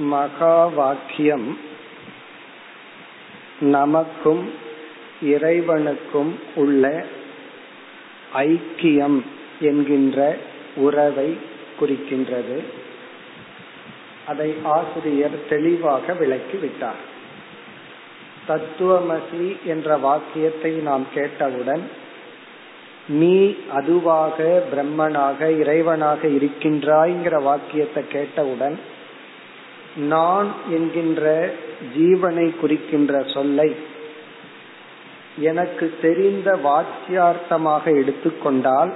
[0.00, 1.58] மகா வாக்கியம்
[3.60, 4.50] நமக்கும்
[5.22, 7.04] இறைவனுக்கும் உள்ள
[8.34, 9.20] ஐக்கியம்
[9.60, 10.36] என்கின்ற
[10.76, 11.36] உறவை
[11.80, 12.64] குறிக்கின்றது.
[14.26, 17.00] அதை ஆசிரியர் தெளிவாக விளக்கிவிட்டார்.
[18.48, 21.82] தத்துவமசி என்ற வாக்கியத்தை நாம் கேட்டவுடன்
[23.08, 28.89] நீ அதுவாக பிரம்மனாக இறைவனாக இருக்கின்றாய்ங்கிற வாக்கியத்தை கேட்டவுடன்
[29.96, 31.52] நான் என்கின்ற
[31.98, 33.74] ஜீவனை குறிக்கின்ற சொல்லை
[35.38, 38.94] எனக்கு தெரிந்த வாக்கியார்த்தமாக எடுத்துக்கொண்டால்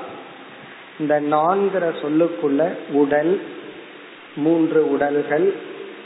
[1.00, 3.40] இந்த நான்கிற சொல்லுக்குள்ள உடல்
[4.36, 5.52] மூன்று உடல்கள்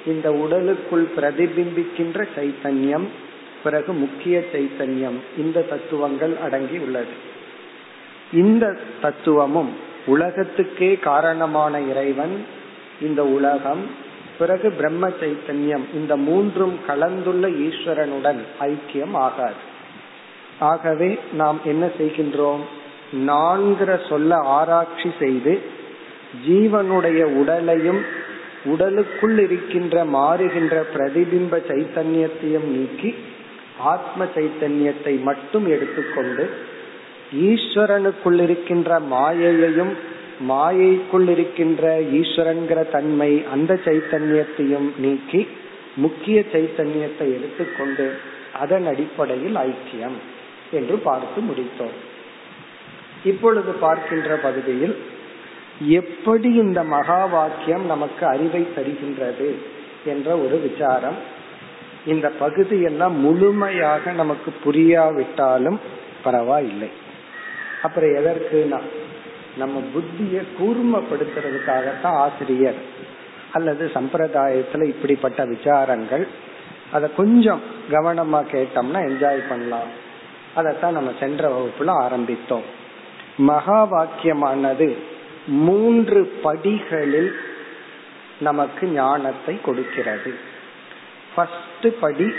[0.07, 3.05] இந்த உடலுக்குள் பிரதிபிம்பிக்கின்ற சைத்தன்யம்
[3.63, 7.11] பிறகு முக்கிய சைத்தன்யம் இந்த தத்துவங்கள் அடங்கி உள்ளது.
[8.33, 9.73] இந்த தத்துவமும்
[10.07, 12.45] உலகத்துக்கே காரணமான இறைவன்
[13.01, 14.07] இந்த உலகம்
[14.39, 19.61] பிறகு பிரம்ம சைத்தன்யம் இந்த மூன்றும் கலந்துள்ள ஈஸ்வரனுடன் ஐக்கியம் ஆகாது.
[20.59, 22.63] ஆகவே நாம் என்ன செய்கின்றோம்?
[23.27, 25.61] நான்கிற சொல்ல ஆராய்ச்சி செய்து
[26.49, 28.01] ஜீவனுடைய உடலையும்
[28.65, 33.15] உடலுக்குள் இருக்கின்ற மாறுகின்ற பிரதிபிம்ப சைத்தன்யத்தையும் நீக்கி
[33.79, 36.51] ஆத்ம சைத்தன்யத்தை மட்டும் எடுத்துக்கொண்டு
[37.33, 39.93] ஈஸ்வரனுக்குள் இருக்கின்ற மாயையையும்
[40.47, 45.49] மாயைக்குள் இருக்கின்ற ஈஸ்வரன்கிற தன்மை அந்த சைத்தன்யத்தையும் நீக்கி
[45.97, 48.13] முக்கிய சைத்தன்யத்தை எடுத்துக்கொண்டு
[48.59, 50.19] அதன் அடிப்படையில் ஐக்கியம்
[50.71, 51.97] என்று பார்த்து முடித்தோம்.
[53.25, 54.97] இப்பொழுது பார்க்கின்ற பகுதியில்
[55.81, 59.55] எப்படி இந்த மகா வாக்கியம் நமக்கு அறிவை தருகின்றது
[60.05, 61.17] என்ற ஒரு விசாரம்.
[62.07, 65.79] இந்த பகுதியெல்லாம் முழுமையாக நமக்கு புரியாவிட்டாலும்
[66.23, 66.91] பரவாயில்லை.
[67.83, 68.81] அப்புறம் எதற்குனா
[69.57, 72.75] நம்ம புத்திய கூர்மப்படுத்துறதுக்காகத்தான் ஆசிரியர்.
[73.53, 76.27] அல்லது சம்பிரதாயத்துல இப்படிப்பட்ட விசாரங்கள்.
[76.93, 77.61] அத கொஞ்சம்
[77.91, 80.07] கவனமா கேட்டோம்னா என்ஜாய் பண்ணலாம்.
[80.57, 82.63] அதத்தான் நம்ம சென்ற வகுப்புல ஆரம்பித்தோம்.
[83.37, 84.97] மகா வாக்கியமானது
[85.47, 87.37] மூன்று படிகளில்
[88.41, 90.35] நமக்கு ஞானத்தை கொடுக்கிறது.
[91.35, 92.33] ஃபர்ஸ்ட் படி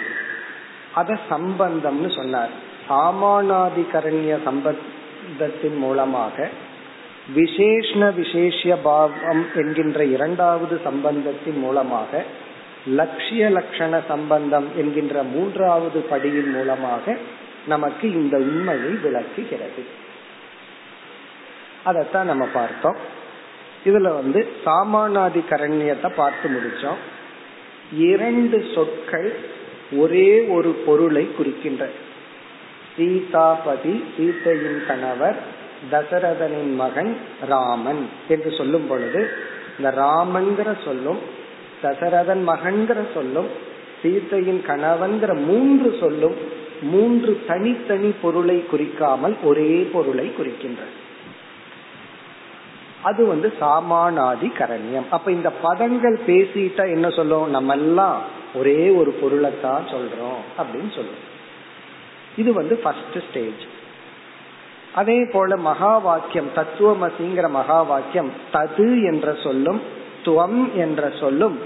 [0.93, 2.67] அத சம்பந்தம்னு சொன்னார்.
[2.89, 6.49] சாமானாதிகரண்ய சம்பந்தத்தின் மூலமாக
[7.35, 12.23] விசேஷ்ண விசேஷ பாவம் என்கின்ற இரண்டாவது சம்பந்தத்தின் மூலமாக
[12.87, 17.17] லட்சிய லட்சண சம்பந்தம் என்கின்ற மூன்றாவது படியின் மூலமாக
[17.67, 19.83] நமக்கு இந்த உண்மையை விளக்குகிறது.
[21.83, 22.95] அதைத்தான் நம்ம பார்த்தோம்.
[23.85, 26.99] இதுல வந்து சாமானாதி கரண்யத்தை பார்த்து முடிச்சோம்.
[27.93, 29.35] இரண்டு சொற்கள்
[29.91, 31.89] ஒரே ஒரு பொருளை குறிக்கின்ற.
[32.97, 35.57] சீதாபதி சீதையின் கணவர்
[35.91, 37.17] தசரதனின் மகன்
[37.47, 39.29] ராமன் என்று சொல்லும் பொழுது
[39.77, 41.19] இந்த ராமன்கிற சொல்லும்
[41.81, 43.47] தசரதன் மகன்கிற சொல்லும்
[44.03, 46.35] சீத்தையின் கணவன்கிற மூன்று சொல்லும்
[46.81, 50.95] மூன்று தனித்தனி பொருளை குறிக்காமல் ஒரே பொருளை குறிக்கின்றது.
[53.01, 57.49] அது வந்து சாமானாதி கரண்யம் அப்ப இந்த பதங்கள் பேசிட்டா என்ன சொல்லும்?
[57.49, 58.21] நம்ம எல்லாம்
[58.55, 61.27] ஒரே ஒரு பொருளைத்தான் சொல்றோம் அப்படின்னு சொல்லுவோம்
[62.37, 63.68] இது வந்து ஃபர்ஸ்ட் ஸ்டேஜ்
[64.99, 69.81] அதே போல மகா வாக்கியம் தத்துவமசிங்கிற மகா வாக்கியம் தது என்ற சொல்லும்
[70.25, 71.57] துவம் என்ற சொல்லும்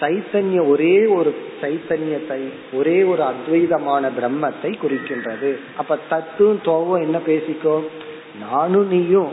[0.00, 1.30] சைத்தன்ய ஒரே ஒரு
[1.62, 2.40] சைத்தன்யத்தை
[2.78, 5.50] ஒரே ஒரு அத்வைதமான பிரம்மத்தை குறிக்கின்றது.
[5.80, 7.76] அப்ப தத்துவம் துவம் என்ன பேசிக்கோ?
[8.44, 9.32] நானும் நீயும்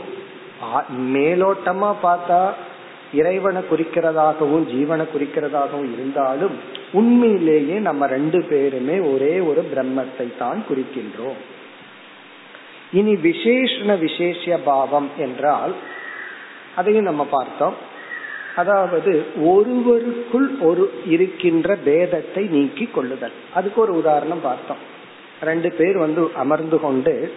[1.16, 2.40] மேலோட்டமா பார்த்தா
[3.20, 6.56] இறைவனை குறிக்கிறதாகவும் ஜீவனை குறிக்கிறதாகவும் இருந்தாலும்
[7.00, 11.38] உண்மையிலேயே நம்ம ரெண்டு பேருமே ஒரே ஒரு பிரம்மத்தை தான் குறிக்கின்றோம்.
[12.92, 15.74] இனி விசேஷண விசேஷ பாவம் என்றால்
[16.76, 17.74] அதையும் நம்ம பார்த்தோம்.
[18.56, 23.32] அதாவது ஒருவருக்குள் ஒரு இருக்கின்ற பேதத்தை நீக்கி கொள்ளுதல்.
[23.54, 24.76] அதுக்கு ஒரு உதாரணம் பார்த்தோம்.
[25.42, 27.32] ரெண்டு பேர் வந்து அமர்ந்து கொண்டு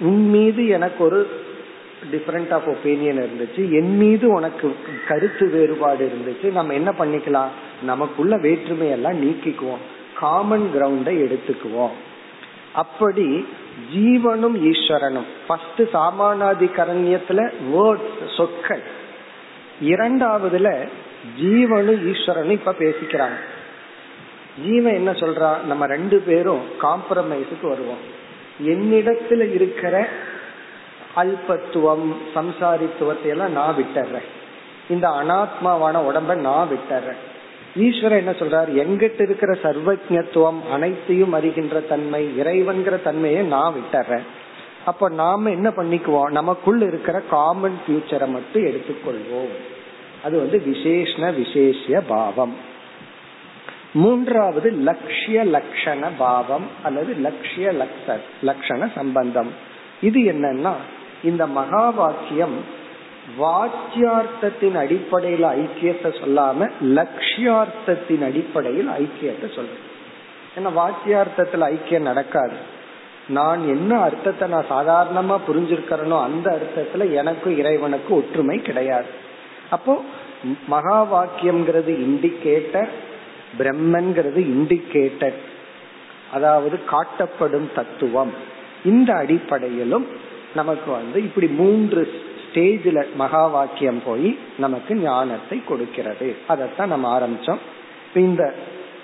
[0.00, 1.28] உன் மீது எனக்கு ஒரு
[2.12, 3.70] டிஃபரெண்ட் ஆஃப் ஒப்பீனியன் இருந்துச்சு.
[3.70, 4.76] என் மீது உனக்கு
[5.08, 6.52] கருத்து வேறுபாடு இருந்துச்சு.
[6.52, 7.48] நம்ம என்ன பண்ணிக்கலாம்?
[7.82, 9.82] நமக்குள்ள வேற்றுமையெல்லாம் நீக்கிக்குவோம்.
[10.14, 11.92] காமன் கிரவுண்டை எடுத்துக்குவோம்.
[12.72, 13.46] அப்படி
[13.94, 15.26] ஜீவனும் ஈஸ்வரனும்.
[15.46, 18.82] ஃபர்ஸ்ட் சாமானாதிகரண்யத்துல வேர்ட்ஸ் சொற்கள்.
[19.82, 20.88] இரண்டாவதுல
[21.40, 23.36] ஜீவனும் ஈஸ்வரனும் இப்ப பேசிக்கிறாங்க.
[24.64, 25.62] ஜீவன் என்ன சொல்றா?
[25.62, 28.20] நம்ம ரெண்டு பேரும் காம்ப்ரமைஸுக்கு வருவோம்.
[28.62, 30.08] என்னிடத்துல இருக்கிற
[31.16, 34.22] அல்பத்துவம் சம்சாரித்துவத்தை எல்லாம் நான் விட்டுறேன்.
[34.88, 37.16] இந்த அனாத்மாவான உடம்ப நான் விட்டுறேன்.
[37.76, 38.68] ஈஸ்வரன் என்ன சொல்றார்?
[38.68, 44.22] எங்கிட்ட இருக்கிற சர்வஜத்துவம் அனைத்தையும் அறிகின்ற தன்மை இறைவன்கிற தன்மையை நான் விட்டுறேன்.
[44.84, 46.30] அப்ப நாம என்ன பண்ணிக்குவோம்?
[46.30, 49.54] நமக்குள்ள இருக்கிற காமன் ஃபியூச்சரை மட்டும் எடுத்துக்கொள்வோம்.
[50.22, 52.56] அது வந்து விசேஷண விசேஷ பாவம்.
[53.92, 57.86] மூன்றாவது லட்சிய லட்சண பாவம் அல்லது லட்சிய
[58.42, 59.50] லட்சண சம்பந்தம்.
[60.00, 60.72] இது என்னன்னா
[61.22, 62.80] இந்த மகா வாக்கியம்
[63.38, 69.84] வாக்கியார்த்தத்தின் அடிப்படையில் ஐக்கியத்தை சொல்லாம லட்சியார்த்தத்தின் அடிப்படையில் ஐக்கியத்தை சொல்றேன்.
[70.56, 72.56] ஏன்னா வாக்கியார்த்தத்துல ஐக்கியம் நடக்காது.
[73.28, 79.06] நான் என்ன அர்த்தத்தை நான் சாதாரணமா புரிஞ்சிருக்கிறேனோ அந்த அர்த்தத்துல எனக்கும் இறைவனுக்கும் ஒற்றுமை கிடையாது.
[79.70, 80.00] அப்போ
[80.68, 82.90] மகா வாக்கியம்ங்கிறது இண்டிகேட்டர்
[83.58, 85.38] பிரம்மன்கிறது இண்டிகேட்டர்.
[86.32, 88.32] அதாவது காட்டப்படும் தத்துவம்.
[88.84, 90.06] இந்த அடிப்படையிலும்
[90.54, 92.02] நமக்கு வந்து இப்படி மூன்று
[92.52, 96.36] ஸ்டேஜில் மகா வாக்கியம் போய் நமக்கு ஞானத்தை கொடுக்கிறது.
[96.46, 97.58] அதைத்தான் நம்ம ஆரம்பிச்சோம்.
[98.14, 98.54] இந்த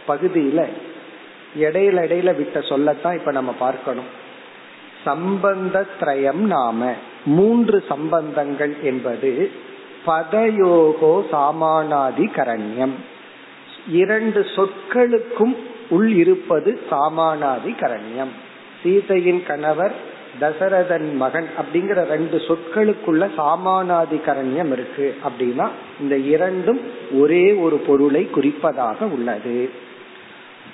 [0.08, 0.66] பகுதியில
[1.58, 4.26] இடையில இடையில விட்ட சொல்லத்தான் இப்ப நம்ம பார்க்கணும்.
[5.04, 6.92] சம்பந்த திரயம் நாம.
[7.24, 9.50] மூன்று சம்பந்தங்கள் என்பது
[10.06, 12.94] பதயோகோ சாமானாதி கரண்யம்
[13.90, 15.56] இரண்டு சொற்களுக்கும்
[15.88, 18.32] உள் இருப்பது சாமானாதி கரண்யம்
[18.82, 19.92] சீதையின் கணவர்
[20.40, 25.68] தசரதன் மகன் அப்படிங்கிற ரெண்டு சொற்களுக்குள்ள சாமானாதிகரண்யம் இருக்கு அப்படின்னா
[26.00, 26.80] இந்த இரண்டும்
[27.12, 29.70] ஒரே ஒரு பொருளை குறிப்பதாக உள்ளது.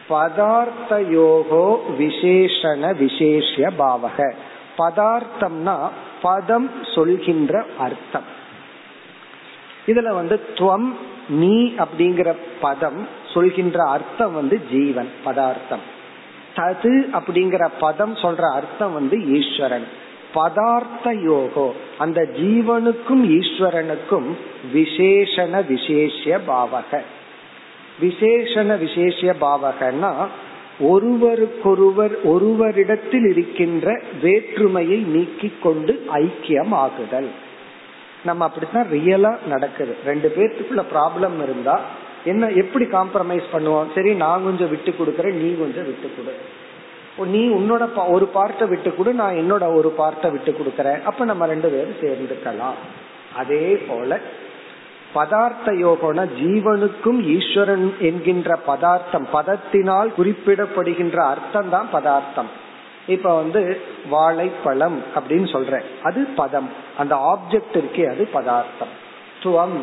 [0.09, 4.33] பதார்த்த யோகோ விசேஷண விசேஷ பாவக.
[4.79, 5.89] பதார்த்தம்னா
[6.23, 8.29] பதம் சொல்கின்ற அர்த்தம்.
[9.87, 10.93] இதுல வந்து துவம்
[11.29, 15.94] நீ அப்படிங்கிற பதம் சொல்கின்ற அர்த்தம் வந்து ஜீவன் பதார்த்தம்.
[16.57, 19.87] தது அப்படிங்கிற பதம் சொல்ற அர்த்தம் வந்து ஈஸ்வரன்.
[20.35, 21.73] பதார்த்த யோகோ.
[21.99, 24.31] அந்த ஜீவனுக்கும் ஈஸ்வரனுக்கும்
[24.75, 27.01] விசேஷண விசேஷ பாவக.
[28.03, 30.27] விசேஷண விசேஷ பாவகன்னா
[30.81, 37.31] ஒருவருக்கொருவர் ஒருவரிடத்தில் இருக்கின்ற வேற்றுமையை நீக்கி கொண்டு ஐக்கியம் ஆகுதல்
[38.25, 39.97] நம்ம அப்படித்தான் ரியலா நடக்குது.
[40.07, 41.81] ரெண்டு பேர்த்துக்குள்ள ப்ராப்ளம் இருந்தா
[42.25, 46.35] என்ன எப்படி காம்ப்ரமைஸ் பண்ணுவோம் சரி நான் கொஞ்சம் விட்டு கொடுக்கறேன் நீ கொஞ்சம் விட்டு கொடு.
[47.29, 51.03] நீ உன்னோட ஒரு பார்ட்டை விட்டு கொடு நான் என்னோட ஒரு பார்ட்டை விட்டு கொடுக்கறேன்.
[51.03, 52.81] அப்ப நம்ம ரெண்டு பேரும் சேர்ந்துக்கலாம்.
[53.37, 54.21] அதே போல
[55.15, 62.49] பதார்த்த யோகம்னா ஜீவனுக்கும் ஈஸ்வரன் என்கின்ற பதார்த்தம் பதத்தினால் குறிப்பிடப்படுகின்ற அர்த்தம் தான் பதார்த்தம்.
[63.07, 65.83] இப்ப வந்து வாழைப்பழம் அப்படின்னு சொல்றேன்.
[66.03, 66.69] அது பதம்.
[66.99, 68.93] அந்த ஆப்ஜெக்ட் இருக்கே அது பதார்த்தம்.
[69.43, 69.79] துவம்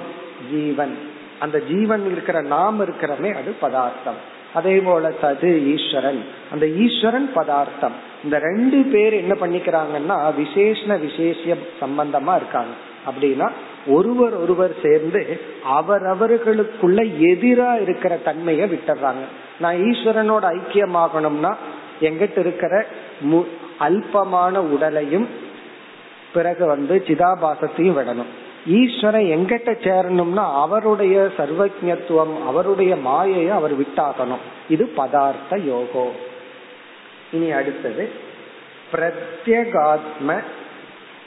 [0.51, 1.10] ஜீவன்.
[1.41, 4.19] அந்த ஜீவன் இருக்கிற நாம் இருக்கிறமே அது பதார்த்தம்.
[4.53, 6.21] அதே போல தது ஈஸ்வரன்.
[6.51, 7.97] அந்த ஈஸ்வரன் பதார்த்தம்.
[8.23, 12.73] இந்த ரெண்டு பேர் என்ன பண்ணிக்கிறாங்கன்னா விசேஷ விசேஷ சம்பந்தமா இருக்காங்க.
[13.09, 13.51] அப்படின்னா
[13.87, 15.39] ஒருவர் ஒருவர் சேர்ந்து
[15.79, 19.23] அவரவர்களுக்குள்ள எதிரா இருக்கிற தன்மையை விட்டுறாங்க.
[19.59, 21.53] நான் ஈஸ்வரனோட ஐக்கியமாகணும்னா
[22.01, 22.85] எங்கிட்ட இருக்கிற
[23.79, 25.27] அல்பமான உடலையும்
[26.33, 28.31] பிறகு வந்து சிதாபாசத்தையும் விடணும்.
[28.67, 34.43] ஈஸ்வரன் எங்கிட்ட சேரணும்னா அவருடைய சர்வஜத்துவம் அவருடைய மாயையை அவர் விட்டாகணும்.
[34.69, 36.11] இது பதார்த்த யோகோ.
[37.31, 38.09] இனி அடுத்தது
[38.91, 40.43] பிரத்யகாத்ம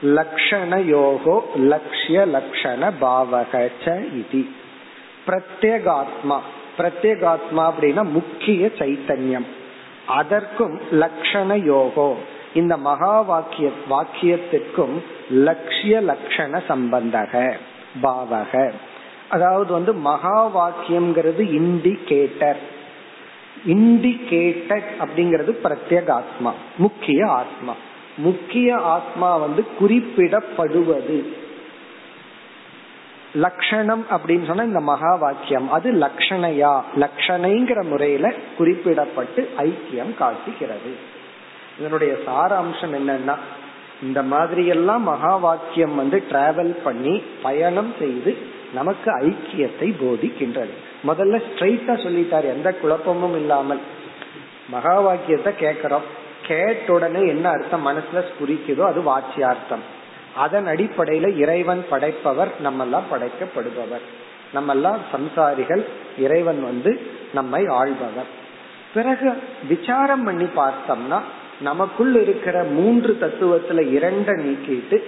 [0.02, 3.70] லக்ஷண யோகோ லட்சிய லக்ஷண பாவக
[4.12, 4.46] இது.
[5.26, 6.38] பிரத்யேகாத்மா.
[6.78, 9.46] பிரத்யேகாத்மா அப்படின்னா முக்கிய சைத்தன்யம்.
[10.06, 12.14] அதற்கும் லக்ஷண யோகோ.
[12.54, 17.52] இந்த மகா வாக்கிய வாக்கியத்திற்கும் லட்சிய லட்சண சம்பந்தக
[18.02, 18.72] பாவக.
[19.28, 22.56] அதாவது வந்து மகா வாக்கியம்ங்கிறது இண்டிகேட்டர்.
[23.66, 27.74] இண்டிகேட்டட் அப்படிங்கிறது பிரத்யேக ஆத்மா முக்கிய ஆத்மா.
[28.16, 31.32] முக்கிய ஆத்மா வந்து குறிப்பிடப்படுவது.
[33.34, 36.82] லக்ஷணம் அப்படின்னு சொன்னா இந்த மகா வாக்கியம் அது லக்ஷணையா?
[36.96, 40.96] லக்ஷணைங்கிற முறையில குறிப்பிடப்பட்டு ஐக்கியம் காட்டுகிறது.
[41.78, 43.36] இதனுடைய சாராம்சம் என்னன்னா
[44.02, 48.36] இந்த மாதிரி எல்லாம் மகா வாக்கியம் வந்து டிராவல் பண்ணி பயணம் செய்து
[48.72, 50.74] நமக்கு ஐக்கியத்தை போதிக்கின்றது.
[51.06, 53.78] முதல்ல ஸ்ட்ரைட்டா சொல்லிட்டாரு எந்த குழப்பமும் இல்லாமல்.
[54.68, 56.02] மகா வாக்கியத்தை கேட்கிறோம்.
[56.46, 57.86] கேட்ட உடனே என்ன அர்த்தம்?
[57.86, 59.84] மனசுல புரிக்குதோ அது வாட்சியார்த்தம்
[60.36, 64.04] அதன் அடிப்படையில இறைவன் படைப்பவர் நம்ம எல்லாம் படைக்கப்படுபவர்.
[64.52, 65.84] நம்ம எல்லாம் சம்சாரிகள்
[66.18, 67.00] இறைவன் வந்து
[67.32, 68.26] நம்மை ஆள்பவர்.
[68.94, 71.20] பிறகு விசாரம் பண்ணி பார்த்தோம்னா
[71.60, 75.02] நமக்குள் இருக்கிற மூன்று தத்துவத்துல இரண்ட நீக்கிட்டு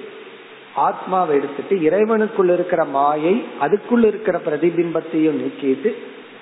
[0.74, 5.94] ஆத்மாவை எடுத்துட்டு இறைவனுக்குள் இருக்கிற மாயை அதுக்குள்ள இருக்கிற பிரதிபிம்பத்தையும் நீக்கிட்டு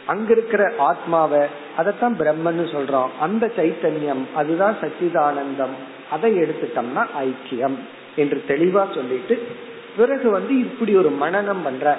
[0.06, 1.40] அங்க இருக்கிற ஆத்மாவை
[1.76, 3.06] அதைத்தான் பிரம்மன்னு சொல்றோம்.
[3.20, 5.74] அந்த சைத்தன்யம் அதுதான் சச்சிதானந்தம்.
[6.10, 7.74] அதை எடுத்துட்டோம்னா ஐக்கியம்
[8.16, 9.42] என்று தெளிவா சொல்லிட்டு
[9.96, 11.96] பிறகு வந்து இப்படி ஒரு மனநம் பண்ற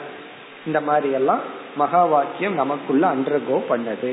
[0.65, 1.41] இந்த மாதிரி எல்லாம்
[1.81, 4.11] மகா வாக்கியம் நமக்குள்ள அண்டர்கோ பண்ணது.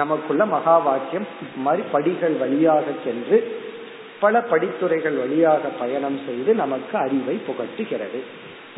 [0.00, 1.26] நமக்குள்ள மகா வாக்கியம்
[1.66, 3.38] மாதிரி படிகள் வழியாக சென்று
[4.22, 8.20] பல படித்துறைகள் வழியாக பயணம் செய்து நமக்கு அறிவை புகட்டுகிறது.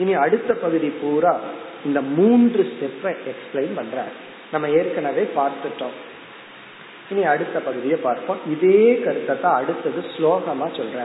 [0.03, 1.35] இனி அடுத்த பகுதி பூரா
[1.85, 4.05] இந்த மூன்று ஸ்டெப்பை எக்ஸ்பிளைன் பண்ற
[4.53, 5.97] நம்ம ஏற்கனவே பார்த்துட்டோம்.
[7.11, 8.41] இனி அடுத்த பகுதியை பார்ப்போம்.
[8.55, 11.01] இதே கருத்தை தான் அடுத்தது ஸ்லோகமா சொல்ற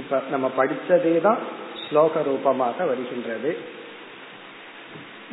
[0.00, 1.40] இப்ப நம்ம படிச்சதே தான்
[1.84, 3.50] ஸ்லோக ரூபமாக வருகின்றது.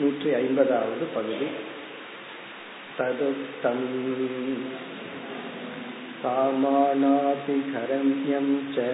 [0.00, 1.48] நூற்றி ஐம்பதாவது பகுதி
[2.98, 3.86] ததுக்தம்
[7.10, 8.86] सामानातिघरण्यं च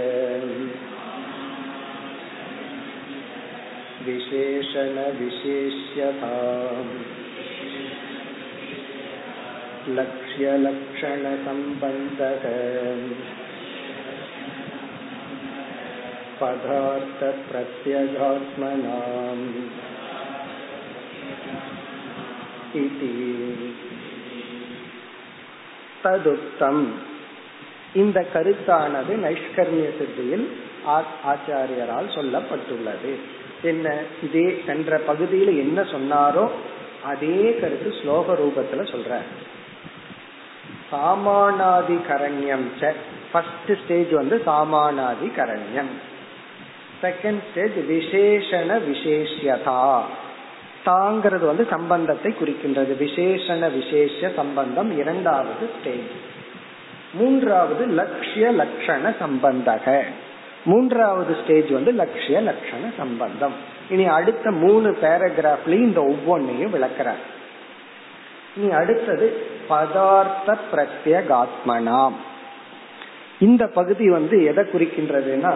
[5.47, 6.92] विशेषणविशेष्यताम्
[9.97, 12.44] लक्ष्यलक्षणसम्बन्धः
[18.14, 19.44] पदार्थप्रत्यगात्मनाम्
[22.75, 23.11] இதி
[26.03, 26.85] ததுத்தம்.
[27.93, 30.51] இந்த கருத்தானது நைஷ்கர்மிய சித்தியில்
[31.25, 33.15] ஆச்சாரியரால் சொல்லப்பட்டுள்ளது.
[33.61, 33.97] என்ன?
[34.23, 36.49] இதே சென்ற பகுதியில் என்ன சொன்னாரோ
[37.03, 39.17] அதே கருத்து ஸ்லோக ரூபத்துல சொல்ற
[40.91, 42.65] சாமானாதி கரண்யம்
[43.31, 45.91] ஃபர்ஸ்ட் ஸ்டேஜ் வந்து சாமானாதி கரண்யம்
[47.01, 50.01] செகண்ட் ஸ்டேஜ் விசேஷண விசேஷதா
[50.89, 52.93] தாங்கிறது வந்து சம்பந்தத்தை குறிக்கின்றது.
[52.98, 56.12] விசேஷண விசேஷ சம்பந்தம் இரண்டாவது ஸ்டேஜ்.
[57.13, 60.03] மூன்றாவது லட்சிய லட்சண சம்பந்தக.
[60.65, 63.53] மூன்றாவது ஸ்டேஜ் வந்து லட்சிய லட்சண சம்பந்தம்.
[63.89, 67.24] இனி அடுத்த மூணு பேராகிராஃப்லயும் இந்த ஒவ்வொன்னையும் விளக்கிறார்.
[68.58, 72.17] இனி அடுத்தது பதார்த்த பிரத்யகாத்மனாம்.
[73.39, 75.53] இந்த பகுதி வந்து எதை குறிக்கின்றதுன்னா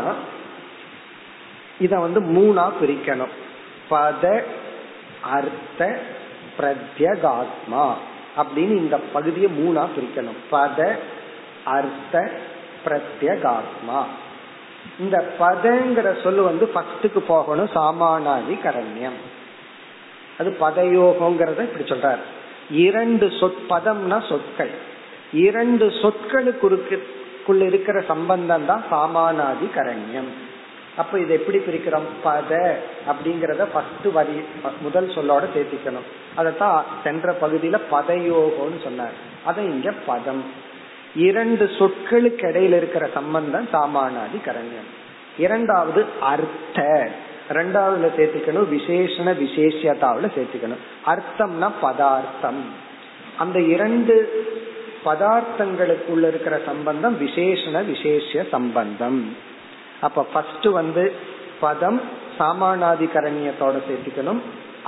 [1.80, 3.34] இத வந்து மூணா பிரிக்கணும்
[3.90, 4.44] பத
[5.32, 6.02] அர்த்த
[6.58, 7.86] பிரத்யகாத்மா
[8.38, 10.40] அப்படின்னு இந்த பகுதியை மூணா பிரிக்கணும்.
[10.52, 10.98] பத
[11.66, 12.32] அர்த்த
[12.86, 14.00] பிரத்யகாத்மா
[15.00, 19.20] இந்த பதங்கிற சொல்லு வந்து ஃபர்ஸ்டுக்கு போகணும் சாமானாதி கரண்யம்
[20.40, 22.22] அது பதயோகங்கிறத இப்படி சொல்றார்.
[22.70, 24.74] இரண்டு சொற்பதம்னா சொற்கள்.
[25.34, 30.32] இரண்டு சொற்களுக்குள்ள இருக்கிற சம்பந்தம் தான் சாமானாதி கரண்யம்
[30.98, 32.08] அப்ப இதை எப்படி பிரிக்கிறோம்?
[32.26, 32.74] பத
[33.08, 34.42] அப்படிங்கறத ஃபர்ஸ்ட் வரி
[34.82, 36.08] முதல் சொல்லோட சேர்த்திக்கணும்.
[36.38, 39.14] அதத்தான் சென்ற பகுதியில பதயோகம்னு சொன்னார்.
[39.46, 40.44] அதை இங்க பதம்.
[41.16, 44.92] இரண்டு சொற்களுக்கு இடையில இருக்கிற சம்பந்தம் சாமானாதி கரண்யம்
[45.38, 47.10] இரண்டாவது அர்த்த.
[47.50, 50.84] ரெண்டாவதுல சேர்த்துக்கணும் விசேஷண விசேஷத்தாவில சேர்த்துக்கணும்.
[51.06, 52.64] அர்த்தம்னா பதார்த்தம்.
[53.38, 54.46] அந்த இரண்டு
[55.06, 59.52] பதார்த்தங்களுக்குள்ள இருக்கிற சம்பந்தம் விசேஷண விசேஷ சம்பந்தம்.
[60.08, 61.04] அப்ப ஃபர்ஸ்ட் வந்து
[61.64, 62.00] பதம்
[62.40, 64.42] சாமானாதிகரணியத்தோட சேர்த்துக்கணும்.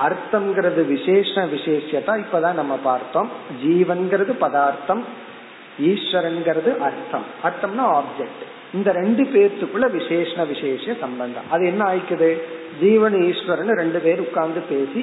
[0.06, 3.30] அர்த்தம்ங்கிறது விசேஷ விசேஷத்தா இப்பதான் நம்ம பார்த்தோம்.
[3.64, 5.04] ஜீவன்கிறது பதார்த்தம்
[5.90, 7.26] ஈஸ்வரன்கிறது அர்த்தம்.
[7.48, 8.44] அர்த்தம்னா ஆப்ஜெக்ட்
[8.78, 11.48] இந்த ரெண்டு பேர்த்துக்குள்ள விசேஷ விசேஷ சம்பந்தம்.
[11.54, 12.30] அது என்ன ஆயிக்குது?
[12.82, 15.02] ஜீவன் ஈஸ்வரன் ரெண்டு பேர் உட்கார்ந்து பேசி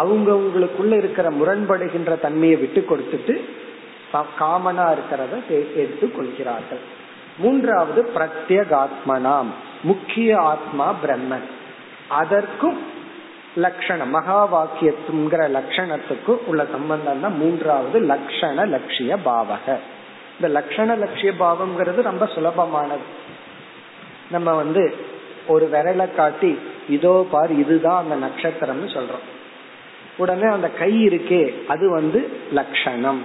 [0.00, 3.34] அவங்கவுங்களுக்குள்ள இருக்கிற முரண்படுகின்ற தன்மையை விட்டு கொடுத்துட்டு
[4.40, 5.34] காமனா இருக்கிறத
[5.80, 6.82] எடுத்து கொள்கிறார்கள்.
[7.38, 9.46] மூன்றாவது பிரத்யகாத்மனாம்.
[9.82, 11.46] முக்கிய ஆத்மா பிரம்மன்.
[12.08, 12.78] அதற்கும்
[13.54, 19.76] லட்சணம் மகா வாக்கியத்துங்கிற லட்சணத்துக்கும் உள்ள சம்பந்தம் தான் மூன்றாவது லட்சண லட்சிய பாவக.
[20.40, 23.06] இந்த லட்சண லட்சிய பாவம்ங்கிறது ரொம்ப சுலபமானது.
[24.30, 24.94] நம்ம வந்து
[25.46, 29.28] ஒரு விரலை காட்டி இதோ பார் இதுதான் அந்த நட்சத்திரம்னு சொல்றோம்.
[30.16, 33.22] உடனே அந்த கை இருக்கே அது வந்து லட்சணம்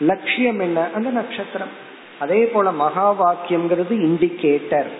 [0.00, 0.88] லட்சியம் என்ன?
[0.94, 1.84] அந்த நட்சத்திரம்.
[2.20, 4.90] அதே போல மகா வாக்கியம்ங்கிறது இண்டிகேட்டர்.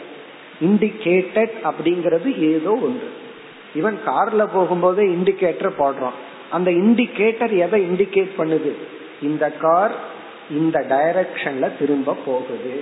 [0.61, 3.09] இண்டிகேட்டட் அப்படிங்கிறது ஏதோ ஒன்று.
[3.75, 6.17] இவன் கார்ல போகும்போதே இண்டிகேட்டர் போடுறோம்
[6.51, 8.73] அந்த இண்டிகேட்டர் எதை இண்டிகேட் பண்ணுது?
[9.23, 9.95] இந்த கார்
[10.51, 12.75] இந்த டைரக்ஷன்ல திரும்ப போகுது.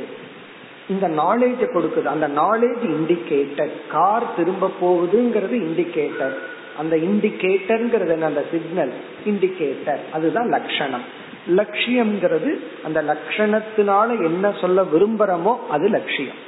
[0.88, 2.04] இந்த நாலேஜ் கொடுக்குது.
[2.04, 6.36] அந்த நாலேஜ் இண்டிகேட்டர் கார் திரும்ப போகுதுங்கிறது இண்டிகேட்டர்.
[6.78, 8.92] அந்த இண்டிகேட்டர்ங்கிறது அந்த சிக்னல்
[9.26, 11.04] இண்டிகேட்டர் அதுதான் லட்சணம்
[11.48, 12.50] லட்சியம்ங்கிறது
[12.84, 16.38] அந்த லட்சணத்தினால என்ன சொல்ல விரும்புறோமோ அது லட்சியம்.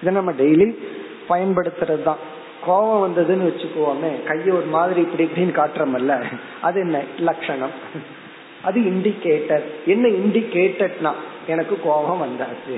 [0.00, 0.66] இதை நம்ம டெய்லி
[1.28, 2.18] பயன்படுத்துறது தான்
[2.66, 6.14] கோபம் வந்ததுன்னு வச்சுக்கோமே கைய ஒரு மாதிரி இப்படி இப்படின்னு காட்டுறோம்ல
[6.60, 7.02] அது என்ன?
[7.18, 7.74] லட்சணம்.
[8.62, 11.12] அது இண்டிகேட்டர் என்ன இண்டிகேட்டட்னா
[11.46, 12.76] எனக்கு கோபம் வந்தாச்சு.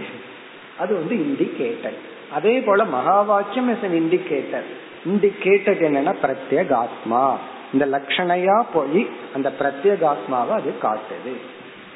[0.78, 1.98] அது வந்து இண்டிகேட்டர்
[2.32, 4.66] அதே போல மகா வாக்கியம் இஸ் அன் இண்டிகேட்டர்
[5.06, 7.34] இண்டிகேட்டட் என்னன்னா பிரத்யேகாத்மா.
[7.72, 11.34] இந்த லட்சணையா போய் அந்த பிரத்யேகாத்மாவை அது காட்டுது.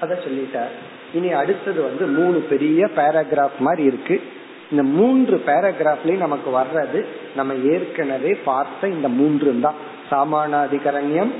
[0.00, 0.74] அத சொல்லிட்டார்.
[1.14, 4.22] இனி அடுத்தது வந்து மூணு பெரிய பேராகிராஃப் மாதிரி இருக்கு.
[4.70, 7.04] இந்த மூன்று பேராகிராஃப்லயும் நமக்கு வர்றது
[7.36, 9.74] நம்ம ஏற்கனவே பார்த்த இந்த மூன்று தான்.
[10.10, 11.32] சாமானாதிகரண்யம்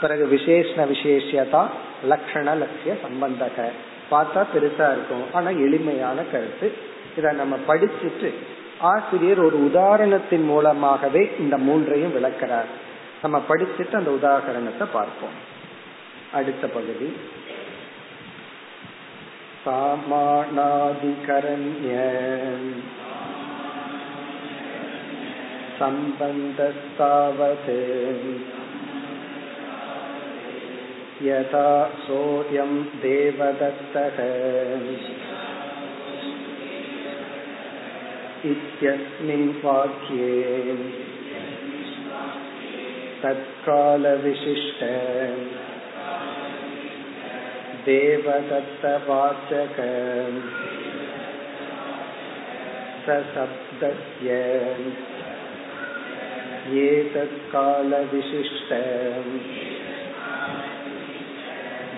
[0.00, 1.66] பிறகு விசேஷ விசேஷியதா
[2.08, 3.68] லட்சண லட்சிய சம்பந்தக.
[4.10, 5.24] பார்த்தா பெருசா இருக்கும்.
[5.32, 6.72] ஆனா எளிமையான கருத்து.
[7.16, 8.32] இத நம்ம படிச்சுட்டு
[8.89, 12.69] ஆசிரியர் ஒரு உதாரணத்தின் மூலமாகவே இந்த மூன்றையும் விளக்கிறார்
[13.21, 15.37] நம்ம படிச்சுட்டு அந்த உதாரணத்தை பார்ப்போம்
[16.33, 17.09] அடுத்த பகுதி
[20.61, 21.95] सामानादिकरण्य
[25.79, 27.69] सम्बन्धस्तावत्
[31.23, 31.67] यथा
[32.03, 34.17] सोऽयं देवदत्तः
[38.44, 40.74] इत्यस्मिन् वाक्ये
[43.22, 44.80] तत्कालविशिष्ट
[47.86, 49.76] देवदत्तवाचक
[53.06, 54.36] सशब्दस्य।
[56.82, 58.70] एतत्कालविशिष्ट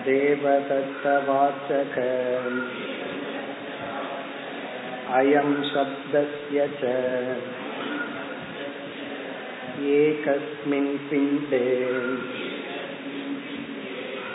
[0.07, 1.95] देवदत्तवाचक
[5.15, 6.79] अयं शब्दस्य च।
[9.87, 11.67] एकस्मिन् पिण्डे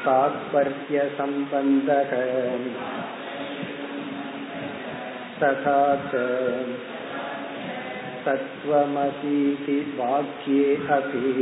[0.04, 2.12] तात्पर्यसम्बन्धः
[5.42, 6.08] तथा च
[8.26, 11.32] तत्त्वमसीति वाक्ये अपि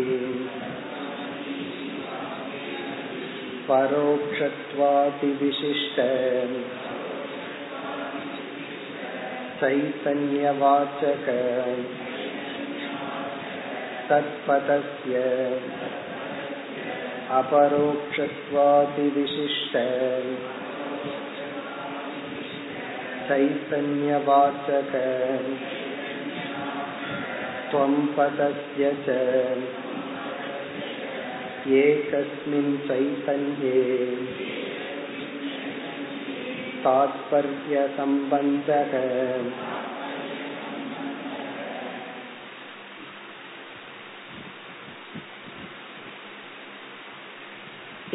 [3.69, 5.97] परोक्षत्वादिविशिष्ट।
[9.60, 11.28] चैतन्यवाचक
[14.10, 15.16] तत्पदस्य
[17.40, 19.74] अपरोक्षत्वादिविशिष्ट
[23.30, 24.92] चैतन्यवाचक
[27.72, 29.08] त्वं पदस्य च
[31.84, 33.80] एकस्मिन् चैतन्ये
[36.86, 38.92] तात्पर्यसम्बन्धः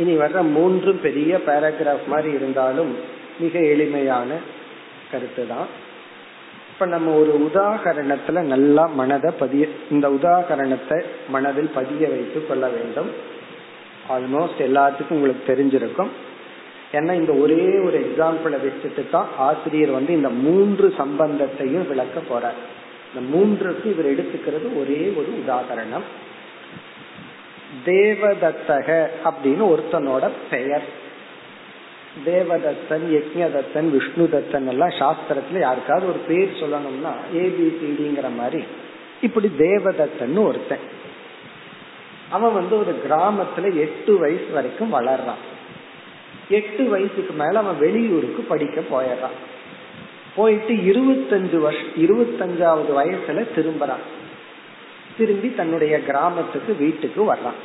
[0.00, 2.96] இனி வர்ற மூன்றும் பெரிய பேராகிராஃப் மாதிரி இருந்தாலும்
[3.40, 4.28] மிக எளிமையான
[5.10, 5.68] கருத்து தான்
[6.70, 13.10] இப்ப நம்ம ஒரு உதாகரணத்துல நல்லா மனதை பதிய இந்த உதாகரணத்தை மனதில் பதிய வைத்து கொள்ள வேண்டும்
[14.08, 16.10] ஆல்மோஸ்ட் எல்லாத்துக்கும் உங்களுக்கு தெரிஞ்சிருக்கும்
[16.91, 22.59] ஏன்னா இந்த ஒரே ஒரு எக்ஸாம்பிளை வச்சுட்டு தான் ஆசிரியர் வந்து இந்த மூன்று சம்பந்தத்தையும் விளக்க போறார்.
[23.13, 26.05] இந்த மூன்றுக்கு இவர் எடுத்துக்கிறது ஒரே ஒரு உதாகரணம்
[27.85, 31.03] தேவதத்தக அப்படின்னு ஒருத்தனோட பெயர்.
[32.25, 38.63] தேவதத்தன் யக்ஞதத்தன் விஷ்ணு தத்தன் எல்லாம் சாஸ்திரத்துல யாருக்காவது ஒரு பேர் சொல்லணும்னா ஏபிசிடிங்கிற மாதிரி
[39.21, 40.85] இப்படி தேவதத்தன் ஒருத்தன்.
[42.29, 45.43] அவன் வந்து ஒரு கிராமத்துல எட்டு வயசு வரைக்கும் வளர்றான்.
[46.49, 49.37] எட்டு வயசுக்கு மேல அவன் வெளியூருக்கு படிக்க போயிடுறான்.
[50.35, 54.03] போயிட்டு இருபத்தஞ்சு வருஷம் இருபத்தஞ்சாவது வயசுல திரும்புறான்.
[55.17, 57.59] திரும்பி தன்னுடைய கிராமத்துக்கு வீட்டுக்கு வர்றான்.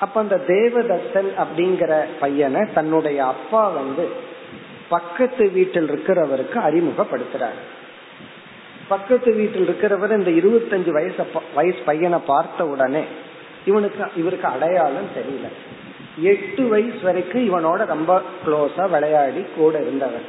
[0.00, 4.08] அப்ப அந்த தேவதத்தன் அப்படிங்கிற பையனை தன்னுடைய அப்பா வந்து
[4.88, 7.58] பக்கத்து வீட்டில் இருக்கிறவருக்கு அறிமுகப்படுத்துறார்.
[8.88, 13.02] பக்கத்து வீட்டில் இருக்கிறவர் இந்த இருபத்தஞ்சு வயசு வயசு பையனை பார்த்த உடனே
[13.64, 15.48] இவனுக்கு இவருக்கு அடையாளம் தெரியல.
[16.32, 20.26] எட்டு வயசு வரைக்கும் இவனோட ரொம்ப க்ளோஸா விளையாடி கூட இருந்தவன்.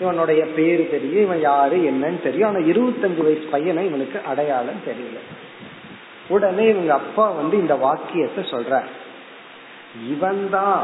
[0.00, 2.48] இவனுடைய பேரு தெரியும் இவன் யாரு என்னன்னு தெரியும்.
[2.48, 5.18] ஆனா இருபத்தஞ்சு வயசு பையனை இவனுக்கு அடையாளம் தெரியல.
[6.28, 8.82] உடனே இவங்க அப்பா வந்து இந்த வாக்கியத்தை சொல்ற
[10.08, 10.80] இவன் தான்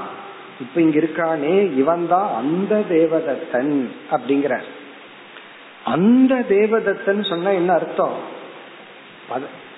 [0.60, 3.74] இப்ப இங்க இருக்கானே இவன் தான் அந்த தேவதத்தன்
[4.10, 4.54] அப்படிங்கிற
[5.84, 8.16] அந்த தேவதத்தன் சொன்னா என்ன அர்த்தம்?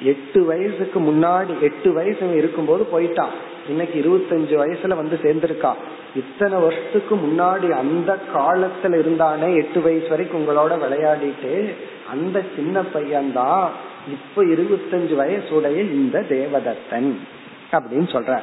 [0.03, 3.35] எட்டு வயசுக்கு முன்னாடி எட்டு வயசு இருக்கும்போது போயிட்டான்.
[3.69, 5.75] இன்னைக்கு இருபத்தஞ்சு வயசுல வந்து சேர்ந்திருக்கா.
[6.15, 11.75] இத்தனை வருஷத்துக்கு முன்னாடி அந்த காலத்துல இருந்தானே எட்டு வயசு வரைக்கும் உங்களோட விளையாடிட்டு
[12.11, 13.69] அந்த சின்ன பையன்தான்
[14.09, 17.19] இப்ப இருபத்தஞ்சு வயசுடைய இந்த தேவதத்தன்
[17.73, 18.41] அப்படின்னு சொல்ற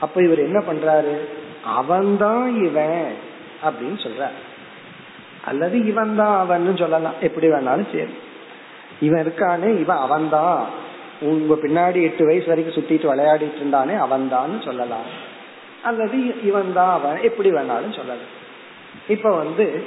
[0.00, 1.16] அப்ப இவர் என்ன பண்றாரு?
[1.64, 3.14] அவன்தான் இவன்
[3.64, 4.28] அப்படின்னு சொல்ற
[5.44, 7.12] அல்லது இவன் தான் அவன் சொல்லலாம்.
[7.20, 8.14] எப்படி வேணாலும் சரி.
[9.00, 10.82] இவன் இருக்கானே இவன் அவன்தான்.
[11.20, 14.32] உங்க பின்னாடி எட்டு வயசு வரைக்கும் சுத்திட்டு விளையாடிட்டு இருந்தானே அவன்
[14.64, 15.32] சொல்லலாம்.
[15.82, 18.42] அல்லது இவன் தான் அவன் எப்படி வேணாலும் சொல்லலாம்.
[19.08, 19.82] இப்ப வந்து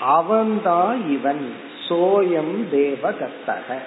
[0.00, 1.52] அவன்தான் இவன்
[1.88, 3.78] சோயம் தேவதத்தக.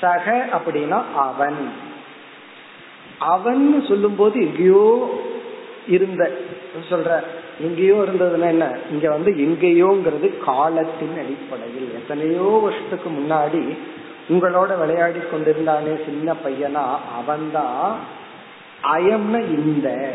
[0.00, 1.88] சக அப்படின்னா அவன்.
[3.18, 5.10] அவன் சொல்லும் போது எங்கேயோ
[5.88, 6.30] இருந்த
[6.90, 7.22] சொல்ற
[7.60, 8.78] எங்கேயோ இருந்ததுன்னா என்ன?
[8.90, 11.92] இங்க வந்து எங்கேயோங்கிறது காலத்தின் அடிப்படையில்.
[11.94, 13.78] எத்தனையோ வருஷத்துக்கு முன்னாடி
[14.30, 17.98] உங்களோட விளையாடி கொண்டிருந்தானே சின்ன பையனா அவன்தான்
[18.82, 20.12] அயம்ன இந்த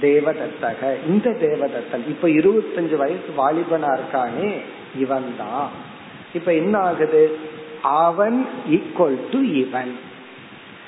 [0.00, 2.08] தேவதத்தக இந்த தேவதத்தன்.
[2.08, 4.60] இப்ப இருபத்தஞ்சு வயசு வாலிபனா இருக்கானே
[4.98, 5.68] இவன் தான்
[6.34, 7.38] இப்ப என்ன ஆகுது
[7.82, 9.98] அவன் ஈக்குவல் டு இவன்.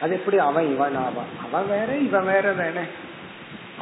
[0.02, 1.32] அது எப்படி அவன் இவன் ஆவான்?
[1.44, 2.86] அவன் வேற இவன் வேற தானே.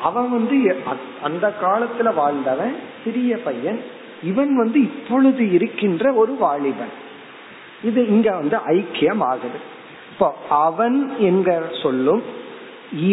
[0.03, 0.77] அவன் வந்து
[1.23, 3.81] அந்த காலத்துல வாழ்ந்தவன் சிறிய பையன்.
[4.23, 7.05] இவன் வந்து இப்பொழுது இருக்கின்ற ஒரு வாலிபன்.
[7.89, 9.59] இது இங்க வந்து ஐக்கியம் ஆகுது.
[10.13, 10.29] இப்போ
[10.67, 12.23] அவன் என்கிற சொல்லும்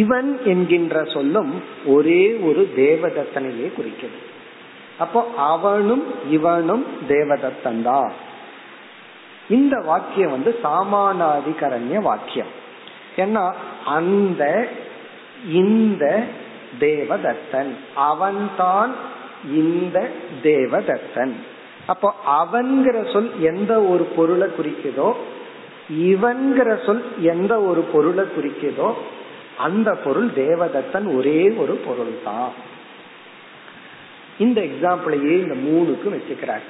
[0.01, 1.51] இவன் என்கின்ற சொல்லும்
[1.85, 4.19] ஒரே ஒரு தேவதத்தனையே குறிக்கிறது
[5.03, 8.11] அப்போ அவனும் இவனும் தேவதத்தன் தான்
[9.55, 12.51] இந்த வாக்கியம் வந்து சாமானாதிகரண்ய வாக்கியம்.
[13.23, 13.43] ஏன்னா
[13.95, 14.43] அந்த
[15.61, 16.03] இந்த
[16.79, 17.71] தேவதத்தன்
[18.09, 18.93] அவன்தான்
[19.61, 19.97] இந்த
[20.43, 21.33] தேவதத்தன்.
[21.87, 25.13] அப்போ அவன்கிற சொல் எந்த ஒரு பொருளை குறிக்குதோ
[25.89, 28.93] இவன்கிற சொல் எந்த ஒரு பொருளை குறிக்குதோ
[29.57, 32.51] அந்த பொருள் தேவதத்தன் ஒரே ஒரு பொருள் தான்
[34.37, 36.63] இந்த எக்ஸாம்பிளையே இந்த மூணுக்கு வச்சுக்கிறார்.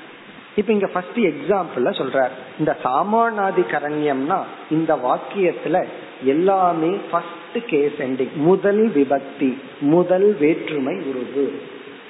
[0.55, 2.33] இப்ப இங்க ஃபர்ஸ்ட் எக்ஸாம்பிள்ல சொல்றார்.
[2.59, 5.87] இந்த சாமானாதி கரண்யம்னா இந்த வாக்கியத்துல
[6.23, 11.61] எல்லாமே ஃபர்ஸ்ட் கேஸ் எண்டிங் முதல் விபக்தி முதல் வேற்றுமை உருவு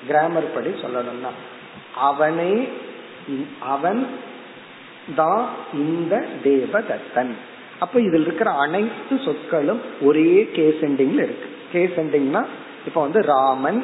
[0.08, 1.32] கிராமர் படி சொல்லணும்னா
[1.96, 2.68] அவனே
[3.60, 4.08] அவன்
[5.16, 7.34] தான் இந்த தேவதத்தன்.
[7.80, 11.50] அப்ப இதில் இருக்கிற அனைத்து சொற்களும் ஒரே கேஸ் எண்டிங்ல இருக்கு.
[11.72, 12.46] கேஸ் எண்டிங்னா
[12.86, 13.84] இப்ப வந்து ராமன்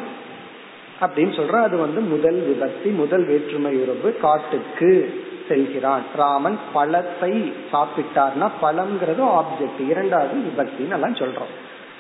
[1.01, 6.01] அப்படின்னு சொல்ற அது வந்து முதல் விபக்தி முதல் வேற்றுமை உறவு காட்டுக்கு செல்கிறான்.
[6.15, 11.53] ராமன் பழத்தை சாப்பிட்டார்னா பழம்ங்கிறது ஆப்ஜெக்ட் இரண்டாவது விபக்தின்னு எல்லாம் சொல்றோம்.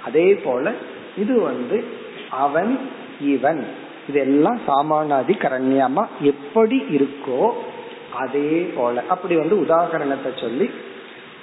[0.05, 0.73] அதே போல
[1.17, 1.83] இது வந்து
[2.29, 2.79] அவன்
[3.21, 3.65] இவன்.
[4.09, 7.41] இதெல்லாம் சாமானாதி கரண்யமா எப்படி இருக்கோ
[8.17, 9.03] அதே போல.
[9.09, 10.69] அப்படி வந்து உதாகரணத்தை சொல்லி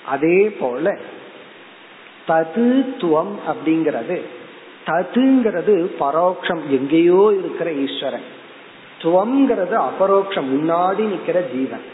[0.06, 0.96] அதே போல
[2.28, 4.16] ததுத்துவம் அப்படிங்கிறது
[4.86, 8.26] ததுங்கிறது பரோட்சம் எங்கேயோ இருக்கிற ஈஸ்வரன்.
[9.02, 10.48] துவங்கிறது அபரோக்ஷம்.
[10.54, 11.86] முன்னாடி நிக்கிற ஜீவன்.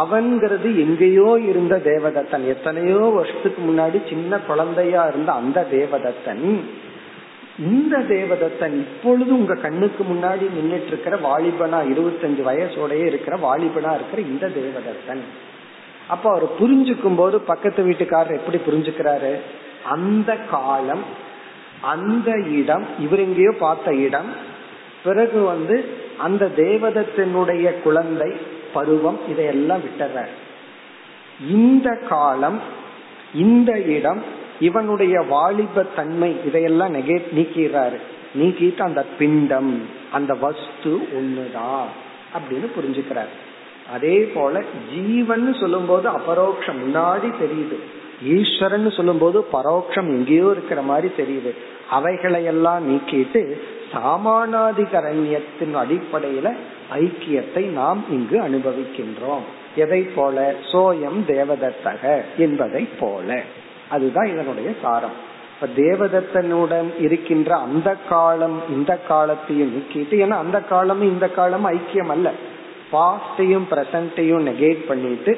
[0.00, 2.44] அவன்கிறது எங்கேயோ இருந்த தேவதத்தன்.
[2.46, 6.46] எத்தனையோ வருஷத்துக்கு முன்னாடி சின்ன குழந்தையா இருந்த அந்த தேவதத்தன்
[7.58, 14.48] இந்த தேவதத்தன் இப்பொழுது உங்க கண்ணுக்கு முன்னாடி நின்றுட்டு இருக்கிற வாலிபனா இருபத்தஞ்சு வயசோடய இருக்கிற வாலிபனா இருக்கிற இந்த
[14.48, 15.20] தேவதத்தன்.
[16.08, 19.36] அப்ப அவர் புரிஞ்சுக்கும் போது பக்கத்து வீட்டுக்காரர் எப்படி புரிஞ்சுக்கிறாரு?
[19.84, 21.02] அந்த காலம்
[21.80, 24.32] அந்த இடம் இவர் எங்கேயோ பார்த்த இடம்
[25.04, 25.84] பிறகு வந்து
[26.18, 28.32] அந்த தேவதத்தினுடைய குழந்தை
[28.72, 30.32] பருவம் இதையெல்லாம் விட்டுறார்.
[31.50, 32.60] இந்த காலம்
[33.34, 37.96] இந்த இடம் இவனுடைய வாலிப தன்மை இதையெல்லாம் நெகே நீக்கிறாரு.
[38.38, 41.86] நீக்கிட்டு அந்த பிண்டம் அந்த வஸ்து ஒண்ணுதான்
[42.34, 43.32] அப்படின்னு புரிஞ்சுக்கிறார்.
[43.92, 44.62] அதே போல
[44.94, 47.78] ஜீவன் சொல்லும் போது அபரோக்ஷம் முன்னாடி தெரியுது.
[48.24, 51.50] ஈஸ்வரன் சொல்லும் போது பரோட்சம் எங்கேயோ இருக்கிற மாதிரி தெரியுது.
[51.90, 53.60] அவைகளையெல்லாம் நீக்கிட்டு
[53.92, 56.56] சாமானாதிகரண்யத்தின் அடிப்படையில
[56.92, 59.44] ஐக்கியத்தை நாம் இங்கு அனுபவிக்கின்றோம்.
[59.76, 60.54] எதை போல?
[60.72, 63.42] சோயம் தேவதத்தக என்பதை போல.
[63.92, 65.16] அதுதான் இதனுடைய சாரம்.
[65.54, 72.30] இப்ப தேவதத்தனுடன் இருக்கின்ற அந்த காலம் இந்த காலத்தையும் நீக்கிட்டு ஏன்னா அந்த காலமும் இந்த காலமும் ஐக்கியம் அல்ல.
[72.92, 75.32] பாஸ்டையும் பிரசன்டையும் நெகேட் பண்ணிட்டு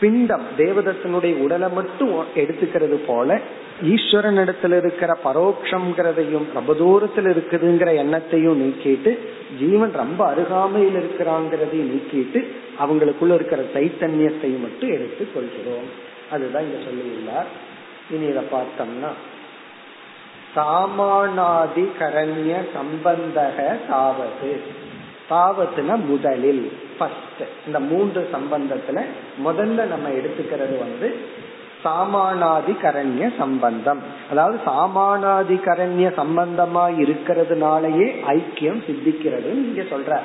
[0.00, 3.38] பிண்டம் தேவதத்தனுடைய உடலை மட்டும் எடுத்துக்கிறது போல
[3.82, 9.12] ஈஸ்வரன் இடத்துல இருக்கிற பரோட்சம்ங்கிறதையும் ரொம்ப தூரத்தில் இருக்குதுங்கிற எண்ணத்தையும் நீக்கிட்டு
[9.60, 12.40] ஜீவன் ரொம்ப அருகாமையில் இருக்கிறாங்கிறதையும் நீக்கிட்டு
[12.80, 16.03] அவங்களுக்குள்ள இருக்கிற சைத்தன்யத்தையும் மட்டும் எடுத்துக் கொள்கிறோம்.
[16.30, 17.46] அதுதான் இங்க சொல்லியுள்ளார்
[18.10, 19.10] இனி இதை பார்த்தோம்னா
[20.56, 24.60] சாமானாதி கரண்ய சம்பந்தக தாவது
[25.30, 29.04] தாவத்துனா முதலில் ஃபர்ஸ்ட் இந்த மூன்று சம்பந்தத்துல
[29.44, 31.16] முதல்ல நம்ம எடுத்துக்கிறது வந்து
[31.84, 34.02] சாமானாதி கரண்ய சம்பந்தம்.
[34.30, 40.18] அதாவது சாமானாதி கரண்ய சம்பந்தமா இருக்கிறதுனாலயே ஐக்கியம் சித்திக்கிறது இங்க சொல்ற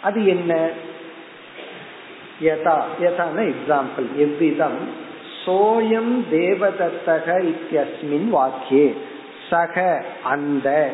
[0.00, 0.70] அது என்ன?
[2.42, 5.06] யதா யதான எக்ஸாம்பிள் எவ்விதம்?
[5.46, 8.94] சோயம் தேவதத்தக இத்தியஸ்மின் வாக்கியே.
[9.50, 10.90] சக அந்த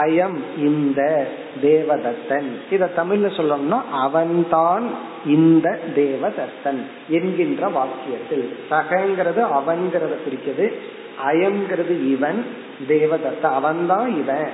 [0.00, 1.26] அயம் இந்த
[1.62, 2.48] தேவதத்தன்.
[2.70, 4.90] இத தமிழ்ல சொல்லணும்னா அவன்தான்
[5.26, 8.54] இந்த தேவதத்தன் என்கின்ற வாக்கியத்தில்.
[8.70, 10.72] சகங்கிறது அவன்கிறத குறிக்கிறது
[11.26, 12.46] அயங்கிறது இவன்
[12.88, 14.48] தேவதத்த அவன்தான் இவன்.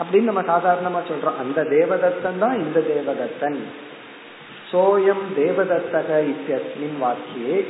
[0.00, 1.38] அப்படின்னு நம்ம சாதாரணமா சொல்றோம்.
[1.38, 3.56] அந்த தேவதத்தன் தான் இந்த தேவதத்தன்.
[4.72, 7.64] சோயம் தேவதத்தக இத்தியஸ்மின் வாக்கியே.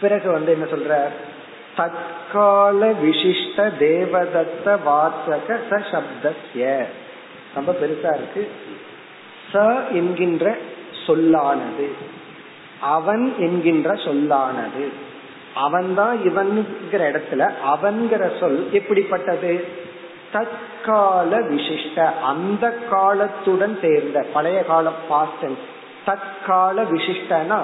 [0.00, 1.08] பிறகு வந்து என்ன சொல்ற?
[1.76, 6.84] தற்கால விசிஷ்ட தேவதத்த வாசக ச சப்தஸ்ய
[7.54, 8.50] ரொம்ப பெருசா இருக்கு.
[9.52, 10.56] ச என்கின்ற
[11.06, 11.92] சொல்லானது.
[12.80, 15.06] அவன் என்கின்ற சொல்லானது.
[15.54, 19.64] அவன்தான் இவன்கிற இடத்துல அவன்கிற சொல் எப்படிப்பட்டது?
[20.32, 25.64] தற்கால விசிஷ்ட அந்த காலத்துடன் சேர்ந்த பழைய காலம் பாஸ்டன்ஸ்
[26.04, 27.60] தற்கால விசிஷ்டனா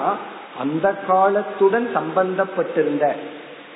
[0.59, 3.05] அந்த காலத்துடன் சம்பந்தப்பட்டிருந்த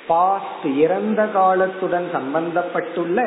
[0.06, 3.18] பாஸ்ட் இறந்த காலத்துடன் சம்பந்தப்பட்டுள்ள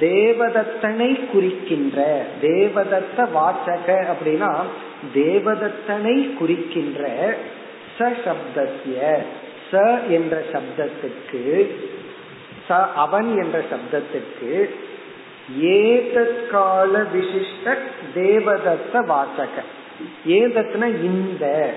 [0.00, 1.98] தேவதத்தனை குறிக்கின்ற
[2.42, 4.50] தேவதத்த வாசக அப்படின்னா
[5.14, 7.02] தேவதத்தனை குறிக்கின்ற
[7.96, 8.98] ச சப்தசிய
[9.70, 11.42] ச என்ற சப்தத்துக்கு
[12.68, 14.68] ச அவன் என்ற சப்தத்திற்கு
[15.60, 17.76] ஏதற்கால விசிஷ்ட
[18.14, 19.54] தேவதத்த வாசக.
[20.26, 21.74] ஏதத்னா இந்த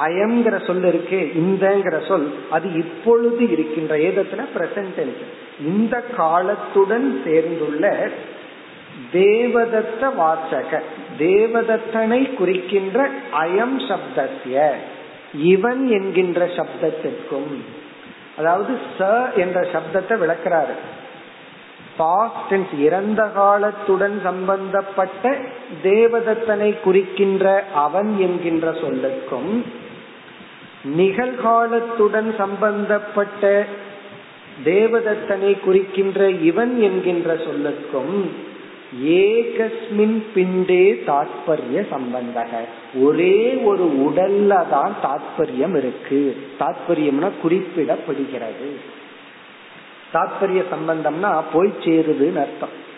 [0.00, 5.00] அயம்ங்கிற சொல் இருக்கு இந்தங்கிற சொல் அது இப்பொழுது இருக்கின்ற ஏதத்துல பிரசன்ட்
[5.64, 8.10] இந்த காலத்துடன் சேர்ந்துள்ள
[9.12, 10.82] தேவதத்த வாசக
[11.18, 14.70] தேவதத்தனை குறிக்கின்ற அயம் சப்தத்திய
[15.32, 17.52] இவன் என்கின்ற சப்தத்திற்கும்
[18.36, 20.74] அதாவது ச என்ற சப்தத்தை விளக்கிறாரு.
[21.96, 25.36] பாஸ்ட் இறந்த காலத்துடன் சம்பந்தப்பட்ட
[25.82, 29.64] தேவதத்தனை குறிக்கின்ற அவன் என்கின்ற சொல்லுக்கும்
[30.96, 33.66] நிகழ்காலத்துடன் சம்பந்தப்பட்ட
[34.64, 38.30] தேவதத்தனை குறிக்கின்ற இவன் என்கின்ற சொல்லுக்கும்
[39.04, 42.46] ஏகஸ்மின் பிண்டே தாத்பரிய சம்பந்தக.
[43.00, 46.36] ஒரே ஒரு உடல்ல தான் தாத்பரியம் இருக்கு.
[46.60, 48.68] தாத்பரியம்னா குறிப்பிடப்படுகிறது.
[50.12, 52.88] தாத்பரிய சம்பந்தம்னா போய் சேருதுன்னு அர்த்தம்.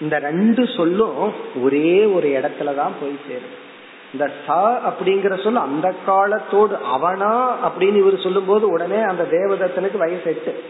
[0.00, 3.64] இந்த ரெண்டு சொல்லும் ஒரே ஒரு இடத்துலதான் போய் சேருது.
[4.12, 10.22] இந்த ச அப்படிங்கிற சொல் அந்த காலத்தோடு அவனா அப்படின்னு இவர் சொல்லும் போது உடனே அந்த தேவதத்தனுக்கு வயசு
[10.24, 10.62] எட்டு.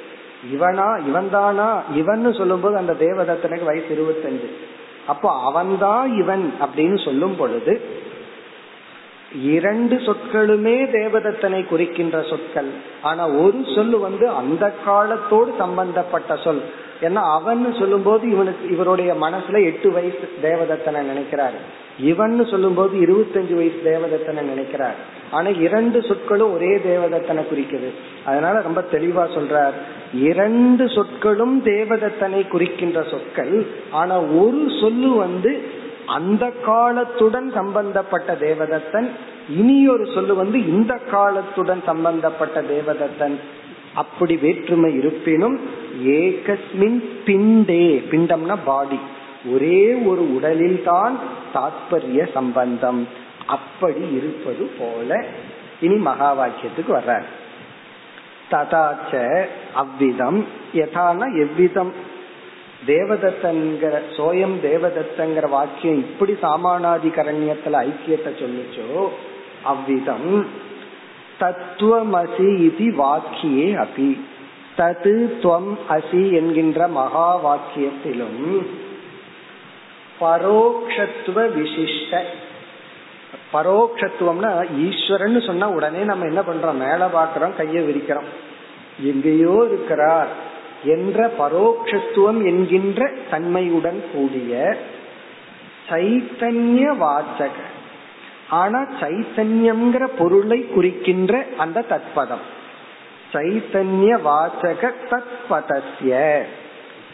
[0.53, 4.51] இவனா இவன் தானா இவன் சொல்லும் போது அந்த தேவதத்தனுக்கு வயசு இருபத்தஞ்சு.
[5.07, 8.05] அப்போ அவன்தான் இவன் அப்படின்னு சொல்லும் பொழுது
[9.43, 12.69] இரண்டு சொற்களுமே தேவதத்தனை குறிக்கின்ற சொற்கள்.
[13.03, 16.61] ஆனா ஒரு சொல் வந்து அந்த காலத்தோடு சம்பந்தப்பட்ட சொல்.
[17.01, 21.59] ஏன்னா அவன் சொல்லும் போது இவனுக்கு இவருடைய மனசுல எட்டு வயசு தேவதத்தனை நினைக்கிறாரு.
[21.99, 24.95] இவன் சொல்லும் போது இருபத்தஞ்சு வயசு தேவதத்தனை நினைக்கிறார்.
[25.31, 27.91] ஆனா இரண்டு சொற்களும் ஒரே தேவதத்தனை குறிக்குது.
[28.25, 29.73] அதனால ரொம்ப தெளிவா சொல்றார்.
[30.15, 33.67] இரண்டு சொற்களும் தேவதத்தனை குறிக்கின்ற சொற்கள்.
[33.91, 39.09] ஆனா ஒரு சொல்லு வந்து அந்த காலத்துடன் சம்பந்தப்பட்ட தேவதத்தன்
[39.49, 43.37] இனி ஒரு சொல்லு வந்து இந்த காலத்துடன் சம்பந்தப்பட்ட தேவதத்தன்.
[43.95, 45.61] அப்படி வேற்றுமை இருப்பினும்
[46.05, 48.99] ஏகஸ்மின் பிண்டே பிண்டம்னா பாடி.
[49.53, 51.19] ஒரே ஒரு உடலில் தான்
[51.55, 53.09] தாத்பரிய சம்பந்தம்.
[53.47, 55.25] அப்படி இருப்பது போல
[55.81, 57.27] இனி மகா வாக்கியத்துக்கு வர்றார்.
[58.51, 59.13] ததாச்ச
[59.75, 61.93] அவ்விதம் யதான எவ்விதம்?
[62.87, 69.09] தேவதத்தங்கிற சோயம் தேவதத்தங்கிற வாக்கியம் இப்படி சாமானாதிகரண்யத்துல ஐக்கியத்தை சொல்லிச்சோ
[69.63, 70.47] அவ்விதம்
[71.41, 74.21] தத்துவமசி இது வாக்கியே அபி.
[74.79, 78.67] தது துவம் அசி என்கின்ற மகா வாக்கியத்திலும்
[80.21, 82.21] பரோக்ஷத்துவ விசிஷ்ட.
[83.53, 86.75] பரோக்ஷத்துவம்னா ஈஸ்வரன் சொன்னா உடனே நம்ம என்ன பண்றோம்?
[86.75, 88.29] மேல பாக்குறோம் கையை விரிக்கிறோம்.
[89.03, 90.29] எங்கேயோ இருக்கிறார்.
[90.85, 94.77] என்ற பரோக்ஷத்துவம் என்கின்ற தன்மையுடன் கூடிய
[95.89, 97.51] சைத்தன்ய வாச்சக
[98.49, 102.45] ஆனா சைத்தன்யம்ங்கிற பொருளை குறிக்கின்ற அந்த தத்பதம்.
[103.33, 106.43] சைத்தன்ய வாச்சக தத்பதஸ்ய.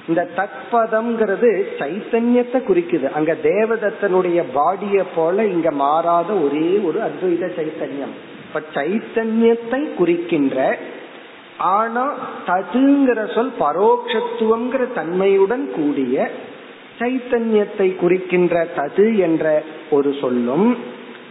[0.09, 3.11] இந்த தத்பதம்ங்கிறது சைத்தன்யத்தை குறிக்குது.
[3.11, 8.14] அங்க தேவதத்தனுடைய பாடிய போல இங்க மாறாத ஒரே ஒரு அத்வைத சைத்தன்யம்.
[8.46, 10.79] இப்ப சைத்தன்யத்தை குறிக்கின்ற
[11.58, 12.14] ஆனா
[12.46, 16.30] ததுங்கிற சொல் பரோட்சத்துவங்கிற தன்மையுடன் கூடிய
[16.98, 20.76] சைத்தன்யத்தை குறிக்கின்ற தது என்ற ஒரு சொல்லும்.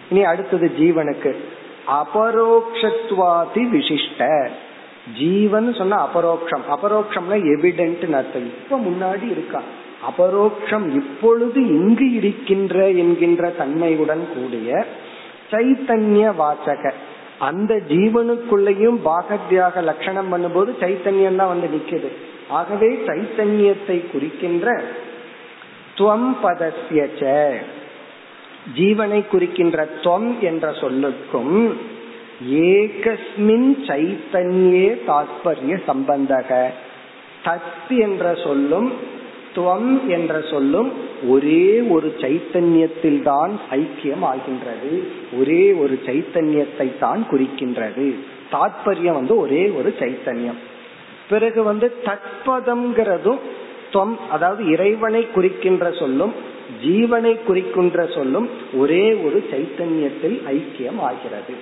[0.09, 1.35] இனி அடுத்தது ஜீவனுக்கு.
[1.87, 4.47] அபரோக்ஷத்வாதி விசிஷ்ட.
[5.17, 6.61] ஜீவன் சொன்ன அபரோக்ஷம்.
[6.71, 8.45] அபரோக்ஷம்னா எவிடென்ட் அர்த்தம்.
[8.45, 9.61] இப்ப முன்னாடி இருக்கா.
[10.01, 14.85] அபரோக்ஷம் இப்பொழுது இங்கு இருக்கின்ற என்கின்ற தன்மையுடன் கூடிய
[15.51, 16.93] சைத்தன்ய வாசக
[17.47, 22.09] அந்த ஜீவனுக்குள்ளேயும் பாகத்யாக லட்சணம் பண்ணும்போது சைத்தன்யம் தான் வந்து நிக்குது.
[22.49, 24.67] ஆகவே சைத்தன்யத்தை குறிக்கின்ற
[25.97, 27.01] துவம் பதசிய
[28.77, 31.55] ஜீவனை குறிக்கின்ற துவம் என்ற சொல்லுக்கும்
[32.73, 36.49] ஏகஸ்மின் சைத்தன்யே தாத்பரிய சம்பந்தக.
[37.45, 38.89] தத் என்ற சொல்லும்
[39.55, 40.91] துவம் என்ற சொல்லும்
[41.27, 45.03] ஒரே ஒரு சைத்தன்யத்தில் தான் ஐக்கியம் ஆகின்றது.
[45.39, 48.13] ஒரே ஒரு சைத்தன்யத்தை தான் குறிக்கின்றது.
[48.51, 50.59] தாத்பரியம் வந்து ஒரே ஒரு சைத்தன்யம்.
[51.29, 53.39] பிறகு வந்து தத்பதம்ங்கிறதும்
[53.93, 56.33] துவம் அதாவது இறைவனை குறிக்கின்ற சொல்லும்
[56.85, 61.53] ஜீவனை குறிக்கின்ற சொல்லும் ஒரே ஒரு சைத்தன்யத்தில் ஐக்கியம் ஆகிறது.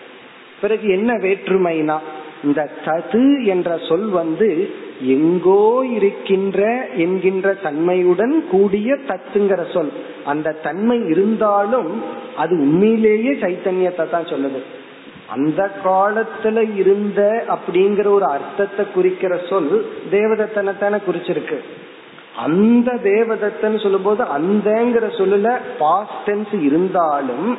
[0.62, 1.98] பிறகு என்ன வேற்றுமைனா
[2.44, 4.70] இந்த தது என்ற சொல் வந்து
[5.02, 9.92] எங்கோ இருக்கின்ற என்கின்ற தன்மையுடன் கூடிய தத்துங்கிற சொல்.
[10.26, 12.04] அந்த தன்மை இருந்தாலும்
[12.36, 14.62] அது உண்மையிலேயே சைத்தன்யத்தை தான் சொல்லுது.
[15.28, 21.60] அந்த காலத்துல இருந்த அப்படிங்கிற ஒரு அர்த்தத்தை குறிக்கிற சொல் தேவதத்தனத்தான குறிச்சிருக்கு.
[22.36, 27.58] அந்த தேவதத்தன் சொல்லும் போது அந்தங்கிற சொல்லுல பாஸ்டன்ஸ் இருந்தாலும்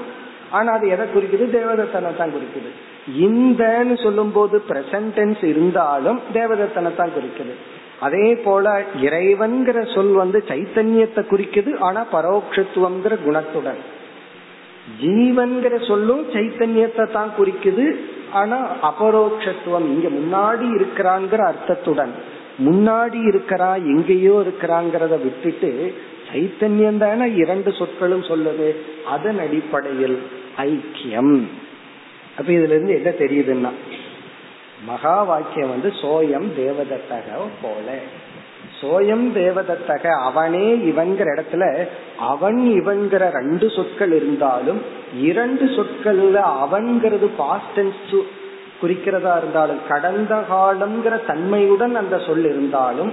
[0.51, 1.47] ஆனா அது எதை குறிக்குது?
[1.51, 2.71] தேவதத்தனை தான் குறிக்குது.
[3.27, 7.55] இந்தன்னு சொல்லும் போது பிரசன்டென்ஸ் இருந்தாலும் தேவதத்தனை தான் குறிக்குது.
[8.07, 8.67] அதே போல
[9.07, 13.81] இறைவன்கிற சொல் வந்து சைத்தன்யத்தை குறிக்குது ஆனா பரோட்சத்துவம்ங்கிற குணத்துடன்.
[15.03, 17.87] ஜீவன்கிற சொல்லும் சைத்தன்யத்தை தான் குறிக்குது
[18.41, 18.59] ஆனா
[18.91, 22.15] அபரோக்ஷத்துவம் இங்க முன்னாடி இருக்கிறாங்கிற அர்த்தத்துடன்.
[22.67, 25.71] முன்னாடி இருக்கிறா எங்கேயோ இருக்கிறாங்கிறத விட்டுட்டு
[26.31, 28.69] சைத்தன்யம் தானே இரண்டு சொற்களும் சொல்லுது
[29.15, 30.19] அதன் அடிப்படையில்
[30.67, 31.35] ஐக்கியம்.
[32.37, 33.73] அப்ப இதுல இருந்து என்ன தெரியுதுன்னா
[34.87, 37.27] மகா வாக்கியம் வந்து சோயம் தேவதத்தக
[37.63, 37.89] போல.
[38.81, 41.65] சோயம் தேவதத்தக அவனே இவன்கிற இடத்துல
[42.27, 44.81] அவன் இவன்கிற ரெண்டு சொற்கள் இருந்தாலும்
[45.21, 48.15] இரண்டு சொற்கள்ல அவன்கிறது பாஸ்டன்ஸ்
[48.81, 53.13] குறிக்கிறதா இருந்தாலும் கடந்த காலம்ங்கிற தன்மையுடன் அந்த சொல் இருந்தாலும்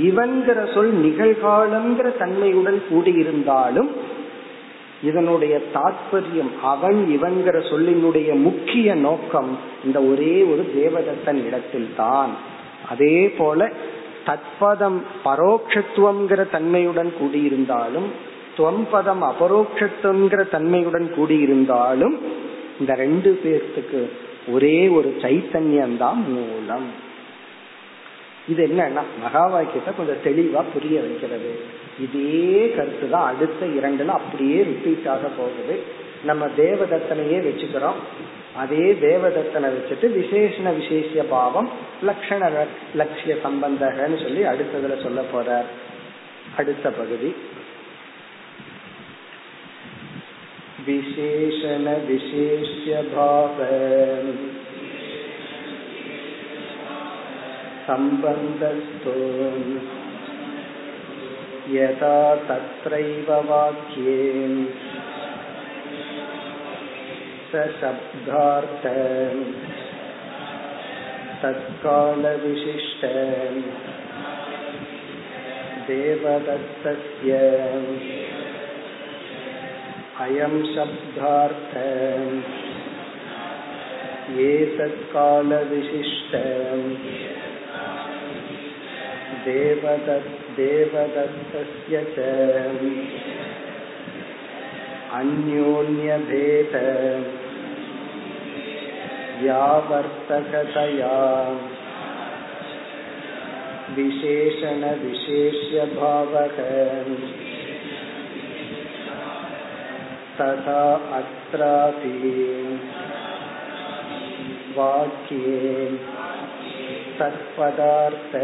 [0.00, 3.90] இவன்கிற சொல் நிகழ்காலம்ங்கிற தன்மையுடன் கூடியிருந்தாலும்
[5.06, 9.50] இதனுடைய தாற்பயம் அவன் இவன்கிற சொல்லினுடைய முக்கிய நோக்கம்
[9.84, 12.32] இந்த ஒரே ஒரு தேவதத்தன் இடத்தில் தான்
[12.88, 13.60] அதே போல
[14.26, 18.08] தத்பதம் பரோட்சத்துவம்ங்கிற தன்மையுடன் கூடியிருந்தாலும்
[18.56, 22.16] துவம்பதம் அபரோக்ஷத்துவங்கிற தன்மையுடன் கூடியிருந்தாலும்
[22.80, 24.00] இந்த ரெண்டு பேர்த்துக்கு
[24.52, 26.86] ஒரே ஒரு சைத்தன்யம் தான் மூலம்.
[28.48, 31.52] இது என்னன்னா மகா வாக்கியத்தை கொஞ்சம் தெளிவா புரிய வைக்கிறது.
[32.04, 35.76] இதே கருத்து தான் அடுத்த இரண்டுல அப்படியே ரிப்பீட் ஆக போகுது.
[36.24, 37.98] நம்ம தேவதத்தனையே வச்சுக்கிறோம்.
[38.56, 41.68] அதே தேவதத்தனை வச்சுட்டு விசேஷண விசேஷ பாவம்
[42.06, 42.50] லட்சண
[42.94, 45.64] லட்சிய சம்பந்தகன்னு சொல்லி அடுத்ததுல சொல்ல போற
[46.56, 47.34] அடுத்த பகுதி.
[50.86, 54.64] விசேஷண விசேஷ பாவம்.
[57.86, 59.12] सम्बन्धस्थो
[61.74, 62.16] यथा
[62.48, 64.16] तत्रैव वाक्ये
[67.50, 68.82] स शब्दार्थ
[71.42, 73.06] तत्कालविशिष्ट
[75.88, 77.32] देवदत्तस्य।
[80.26, 81.72] अयं शब्दार्थ
[84.50, 86.32] एतत्कालविशिष्ट
[89.45, 90.29] देवदत्
[90.59, 92.27] देवदत्तस्य च
[95.19, 96.75] अन्योन्यभेद
[99.45, 101.15] यावर्तकतया
[103.95, 104.97] विशेषणविशेष्यभावः
[110.39, 110.83] तथा
[111.17, 112.13] अत्रापि
[114.77, 115.85] वाक्ये
[117.19, 118.35] तत्पदार्थ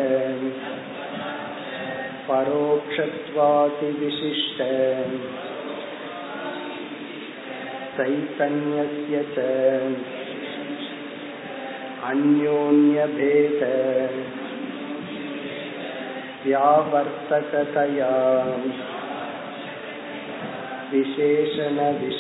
[2.27, 4.59] परोक्षत्वादिविशिष्ट
[7.97, 9.38] चैतन्यस्य च
[12.09, 13.61] अन्योन्यभेद
[16.45, 18.11] व्यावर्तकतया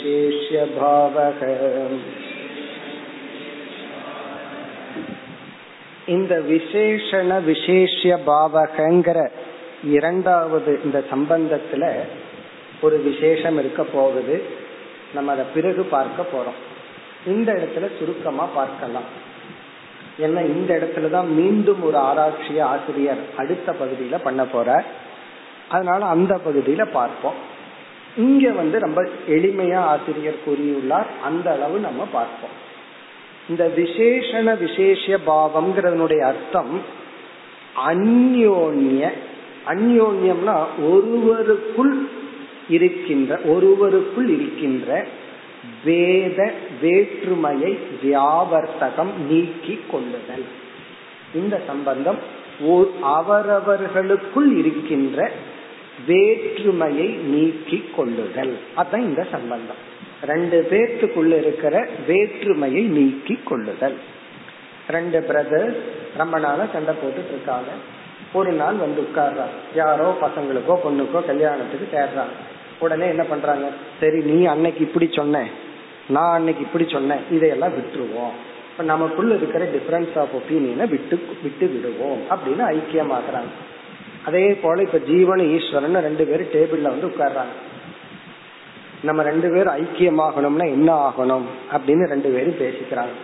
[0.07, 1.41] विशेषणविशेष्यभावः
[6.15, 9.19] இந்த விசேஷண விசேஷ பாவகங்கிற
[9.84, 11.96] இரண்டாவது இந்த சம்பந்தத்துல
[12.80, 14.42] ஒரு விசேஷம் இருக்க போகுது.
[15.14, 16.70] நம்ம அதை பிறகு பார்க்க போறோம்.
[17.26, 19.02] இந்த இடத்துல சுருக்கமா பார்க்கலாம்.
[20.18, 24.84] ஏன்னா இந்த இடத்துலதான் மீண்டும் ஒரு ஆராய்ச்சி ஆசிரியர் அடுத்த பகுதியில பண்ண போறார்.
[25.68, 27.34] அதனால அந்த பகுதியில பார்ப்போம்.
[28.16, 31.06] இங்க வந்து ரொம்ப எளிமையா ஆசிரியர் கூறியுள்ளார்.
[31.24, 32.60] அந்த அளவு நம்ம பார்ப்போம்.
[33.48, 36.82] இந்த விசேஷண விசேஷ பாவம்ங்கிறதனுடைய அர்த்தம்
[37.88, 39.10] அந்யோன்ய
[39.68, 42.08] அந்யோன்யம்னா ஒருவருக்குள்
[42.68, 45.06] இருக்கின்ற ஒருவருக்குள் இருக்கின்ற
[45.84, 50.44] வேத வேற்றுமையை வியாவர்த்தகம் நீக்கி கொள்ளுதல்.
[51.34, 52.18] இந்த சம்பந்தம்
[53.02, 55.30] அவரவர்களுக்குள் இருக்கின்ற
[56.06, 58.58] வேற்றுமையை நீக்கி கொள்ளுதல்.
[58.76, 59.80] அதான் இந்த சம்பந்தம்.
[60.22, 63.96] ரெண்டு பேர்த்துக்குள்ள இருக்கிற வேற்றுமையை நீக்கி கொள்ளுதல்.
[64.88, 65.76] ரெண்டு பிரதர்ஸ்
[66.16, 67.68] ரொம்ப நாளா சண்டை போட்டுட்டு இருக்காங்க.
[68.32, 72.36] ஒரு நாள் வந்து உட்கார்றாங்க யாரோ பசங்களுக்கோ பொண்ணுக்கோ கல்யாணத்துக்கு சேர்றாங்க
[72.78, 73.66] உடனே என்ன பண்றாங்க?
[74.00, 75.42] சரி நீ அன்னைக்கு இப்படி சொன்ன.
[76.08, 78.32] நான் அன்னைக்கு இப்படி சொன்னேன் இதையெல்லாம் விட்டுருவோம்.
[78.70, 83.52] இப்ப நமக்குள்ள இருக்கிற டிஃபரன்ஸ் ஆஃப் ஒப்பீனியனை விட்டு விட்டு விடுவோம் அப்படின்னு ஐக்கியமாக்குறாங்க
[84.24, 87.54] அதே போல இப்ப ஜீவன் ஈஸ்வரன் ரெண்டு பேரும் டேபிள்ல வந்து உட்கார்றாங்க.
[89.02, 93.14] நம்ம ரெண்டு பேரும் ஐக்கியமாகணும்னா என்ன ஆகணும் அப்படின்னு ரெண்டு பேரும் பேசிக்கிறாங்க.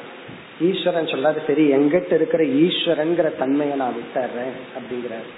[0.61, 5.29] ஈஸ்வரன் சொல்றாரு சரி எங்கிட்ட இருக்கிற ஈஸ்வரன்கிற தன்மையை நான் விட்டுறேன் அப்படிங்கிறாரு.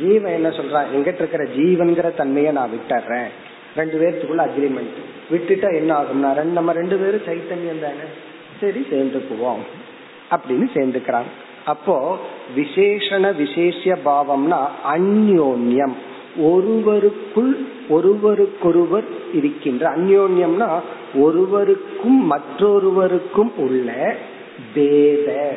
[0.00, 3.28] ஜீவன் என்ன சொல்றான் எங்கிட்ட இருக்கிற ஜீவன்கிற தன்மையை நான் விட்டுறேன்.
[3.76, 4.98] ரெண்டு பேர்த்துக்குள்ள அக்ரிமெண்ட்
[5.30, 8.06] விட்டுட்டா என்ன ஆகும்னா ரெண்டு நம்ம ரெண்டு பேரும் சைத்தன்யம் தானே.
[8.60, 9.62] சரி சேர்ந்துக்குவோம்
[10.30, 11.30] அப்படின்னு சேர்ந்துக்கிறாங்க
[11.64, 12.18] அப்போ
[12.56, 14.60] விசேஷண விசேஷ பாவம்னா
[14.94, 15.94] அந்யோன்யம்.
[16.42, 17.52] ஒருவருக்குள்
[17.88, 20.68] ஒருவருக்கொருவர் இருக்கின்ற அந்யோன்யம்னா
[21.14, 24.16] ஒருவருக்கும் மற்றொருவருக்கும் உள்ள
[24.74, 25.56] வேத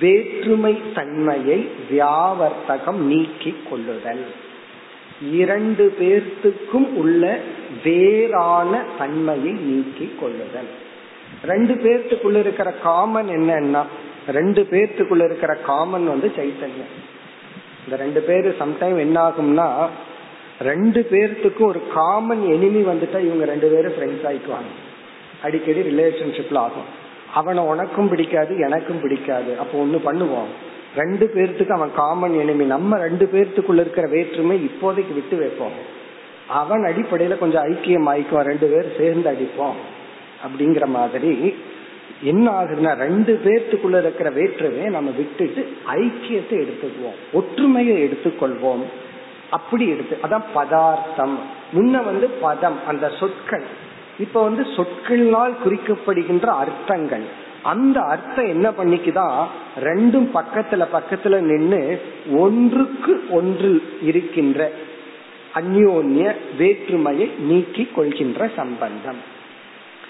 [0.00, 4.24] வேற்றுமை தன்மையை வியாவர்த்தகம் நீக்கி கொள்ளுதல்.
[5.32, 7.38] இரண்டு பேர்த்துக்கும் உள்ள
[7.84, 10.70] வேறான தன்மையை நீக்கி கொள்ளுதல்.
[11.44, 13.82] ரெண்டு பேர்த்துக்குள்ள இருக்கிற காமன் என்னன்னா
[14.28, 16.94] ரெண்டு பேர்த்துக்குள்ள இருக்கிற காமன் வந்து சைத்தன்யம்.
[17.84, 19.86] இந்த ரெண்டு பேரு சம்டைம் என்ன ஆகும்னா
[20.60, 24.72] ரெண்டு பேர்த்துக்கும் ஒரு காமன் எனிமி வந்துட்டா இவங்க ரெண்டு பேரும் ஃப்ரெண்ட்ஸ் ஆயிக்குவாங்க.
[25.42, 27.04] அடிக்கடி ரிலேஷன்ஷிப்ல ஆகும்.
[27.34, 29.58] அவனை உனக்கும் பிடிக்காது எனக்கும் பிடிக்காது.
[29.58, 30.50] அப்போ ஒண்ணு பண்ணுவோம்
[30.96, 35.94] ரெண்டு பேர்த்துக்கு அவன் காமன் எனிமி நம்ம ரெண்டு பேர்த்துக்குள்ள இருக்கிற வேற்றுமை இப்போதைக்கு விட்டு வைப்போம்.
[36.48, 39.76] அவன் அடிப்படையில கொஞ்சம் ஐக்கியம் ஆயிக்கும் ரெண்டு பேர் சேர்ந்து அடிப்போம்.
[40.46, 41.54] அப்படிங்கிற மாதிரி
[42.22, 47.14] என்ன ஆகுதுன்னா ரெண்டு பேர்த்துக்குள்ள இருக்கிற வேற்றுமையை நம்ம விட்டுட்டு ஐக்கியத்தை எடுத்துக்குவோம்.
[47.32, 48.82] ஒற்றுமையை எடுத்துக்கொள்வோம்.
[49.50, 51.38] அப்படி எடுத்து அதான் பதார்த்தம்.
[51.74, 53.62] முன்ன வந்து பதம் அந்த சொற்கள்.
[54.18, 57.44] இப்ப வந்து சொற்களினால் குறிக்கப்படுகின்ற அர்த்தங்கள்.
[57.62, 59.46] அந்த அர்த்தம் என்ன பண்ணிக்குதான்
[59.80, 62.02] ரெண்டும் பக்கத்துல பக்கத்துல நின்று
[62.32, 64.70] ஒன்றுக்கு ஒன்று இருக்கின்ற
[65.54, 69.16] அந்யோன்ய வேற்றுமையை நீக்கி கொள்கின்ற சம்பந்தம்.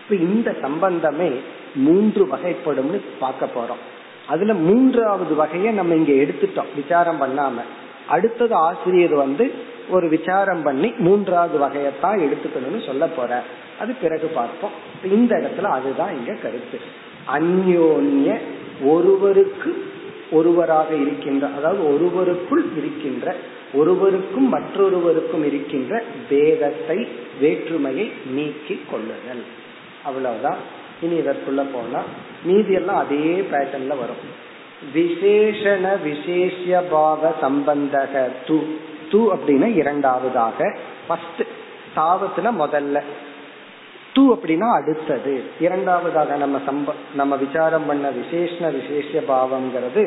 [0.02, 1.30] இப்ப இந்த சம்பந்தமே
[1.74, 3.84] மூன்று வகைப்படும்னு பார்க்க போறோம்.
[4.28, 7.60] அதுல மூன்றாவது வகையை நம்ம இங்க எடுத்துட்டோம் விசாரம் பண்ணாம.
[8.08, 9.52] அடுத்தது ஆசிரியர் வந்து
[9.88, 13.42] ஒரு விசாரம் பண்ணி மூன்றாவது வகையத்தான் எடுத்துக்கணும்னு சொல்ல போற
[13.80, 14.70] அது பிறகு பார்ப்போம்.
[15.04, 16.80] இந்த இடத்துல அதுதான் இங்க கருத்து.
[17.34, 18.38] அந்யோன்ய
[18.84, 19.84] ஒருவருக்கு
[20.30, 23.34] ஒருவராக இருக்கின்ற அதாவது ஒருவருக்குள் இருக்கின்ற
[23.74, 27.08] ஒருவருக்கும் மற்றொருவருக்கும் இருக்கின்ற பேதத்தை
[27.40, 29.44] வேற்றுமையை நீக்கி கொள்ளுதல்.
[30.04, 30.56] அவ்வளவுதான்.
[31.00, 32.02] இனி இதற்குள்ள போனா
[32.44, 34.44] மீதி எல்லாம் அதே பேட்டர்ன்ல வரும்.
[34.94, 38.62] விசேஷண விசேஷ பாவ சம்பந்தக து.
[39.10, 40.78] து அப்படின்னா இரண்டாவதாக.
[41.06, 41.42] ஃபர்ஸ்ட்
[41.96, 43.00] தாவத்துல முதல்ல.
[44.16, 45.32] து அப்படின்னா அடுத்தது.
[45.60, 50.04] இரண்டாவதாக நம்ம சம்ப நம்ம விசாரம் பண்ண விசேஷ விசேஷ பாவம்ங்கிறது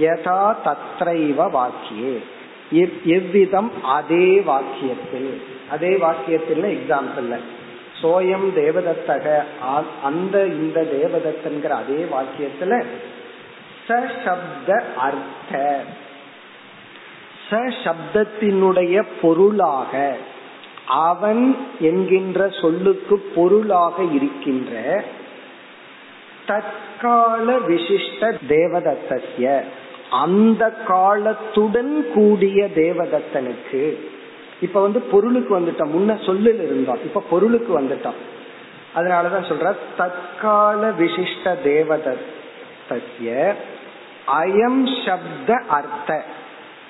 [0.00, 2.16] யதா தத்ரைவ வாக்கியே.
[3.16, 5.30] எவ்விதம் அதே வாக்கியத்தில்
[5.70, 7.30] அதே வாக்கியத்தில் எக்ஸாம்பிள்
[8.00, 9.26] சோயம் தேவதத்தக
[10.02, 12.82] அந்த இந்த தேவதத்தன்கிற அதே வாக்கியத்துல
[14.24, 14.70] சப்த
[15.06, 15.52] அர்த்த.
[17.48, 19.92] ச சப்தத்தினுடைய பொருளாக
[20.88, 25.04] அவன் என்கின்ற சொல்லுக்கு பொருளாக இருக்கின்ற
[26.46, 29.60] தற்கால விசிஷ்ட தேவதத்தசிய
[30.10, 33.96] அந்த காலத்துடன் கூடிய தேவதத்தனுக்கு
[34.60, 35.90] இப்ப வந்து பொருளுக்கு வந்துட்டான்.
[35.98, 36.98] முன்ன சொல்லில் இருந்தான்.
[37.04, 38.16] இப்ப பொருளுக்கு வந்துட்டான்.
[38.96, 43.54] அதனாலதான் சொல்ற தற்கால விசிஷ்ட தேவதத்தசிய
[44.42, 46.24] அயம் சப்த அர்த்த.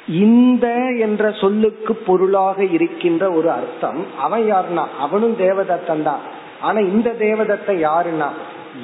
[0.09, 0.67] இந்த
[0.99, 4.85] என்ற சொல்லுக்கு பொருளாக இருக்கின்ற ஒரு அர்த்தம் அவன் யாருன்னா?
[4.99, 6.21] அவனும் தேவதத்தன் தான்
[6.61, 8.29] ஆனா இந்த தேவதத்தை யாருன்னா?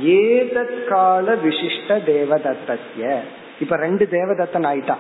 [0.02, 3.18] ஏதற்கால விசிஷ்ட தேவதத்திய
[3.60, 4.98] இப்ப ரெண்டு தேவதத்தன் ஆயிட்டான்.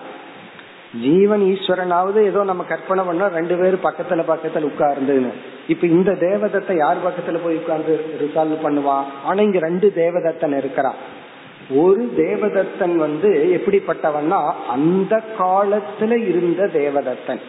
[1.00, 5.30] ஜீவன் ஈஸ்வரனாவது ஏதோ நம்ம கற்பனை பண்ணா ரெண்டு பேரும் பக்கத்துல பக்கத்துல உட்கார்ந்துன்னு.
[5.68, 11.22] இப்ப இந்த தேவதத்தை யார் பக்கத்துல போய் உட்கார்ந்து ரிசால்வ் பண்ணுவான் ஆனா இங்க ரெண்டு தேவதத்தன் இருக்கிறான்.
[11.70, 17.40] ஒரு தேவதத்தன் வந்து எப்படிப்பட்டவன்னா அந்த காலத்துல இருந்த தேவதத்தன்.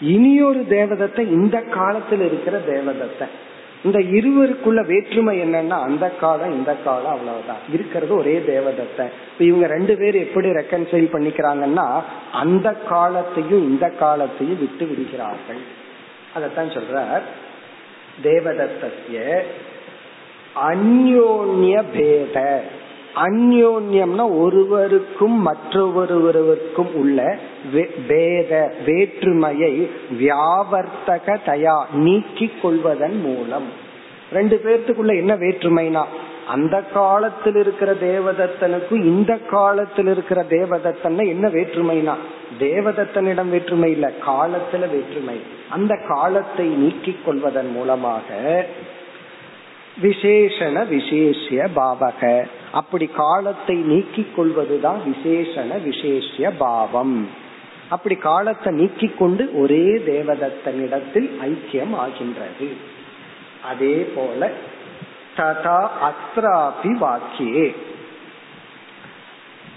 [0.00, 3.34] இனியொரு தேவதத்தை இந்த காலத்துல இருக்கிற தேவதத்தன்.
[3.84, 7.56] இந்த இருவருக்குள்ள வேற்றுமை என்னன்னா அந்த காலம் இந்த காலம் அவ்வளவுதான்.
[7.72, 9.06] இருக்கிறது ஒரே தேவதத்தை
[9.38, 15.62] இவங்க ரெண்டு பேரும் எப்படி ரெக்கன்சைல் பண்ணிக்கிறாங்கன்னா அந்த காலத்தையும் இந்த காலத்தையும் விட்டு விடுகிறார்கள்.
[16.34, 17.20] அதத்தான் சொல்ற
[18.22, 19.44] தேவதத்திய
[20.70, 22.62] அந்யோன்ய பேத.
[23.16, 27.38] அந்யோன்யம்னா ஒருவருக்கும் மற்றொருவருக்கும் உள்ள
[28.06, 29.90] பேத வேற்றுமையை
[30.20, 33.68] வியாவர்த்தக தயா நீக்கி கொள்வதன் மூலம்.
[34.32, 36.04] ரெண்டு பேர்த்துக்குள்ள என்ன வேற்றுமைனா
[36.48, 42.14] அந்த காலத்தில் இருக்கிற தேவதத்தனுக்கும் இந்த காலத்தில் இருக்கிற தேவதத்தன் என்ன வேற்றுமைனா
[42.58, 45.40] தேவதத்தனிடம் வேற்றுமை இல்ல காலத்துல வேற்றுமை.
[45.68, 48.24] அந்த காலத்தை நீக்கிக் கொள்வதன் மூலமாக
[50.02, 52.44] விசேஷண விசேஷிய பாவக.
[52.80, 57.16] அப்படி காலத்தை நீக்கிக் கொள்வதுதான் விசேஷண விசேஷிய பாவம்.
[57.88, 62.68] அப்படி காலத்தை நீக்கிக் கொண்டு ஒரே தேவதத்தனிடத்தில் ஐக்கியம் ஆகின்றது.
[63.70, 64.50] அதே போல
[65.36, 67.66] ததா அத்ராபி வாக்கியே.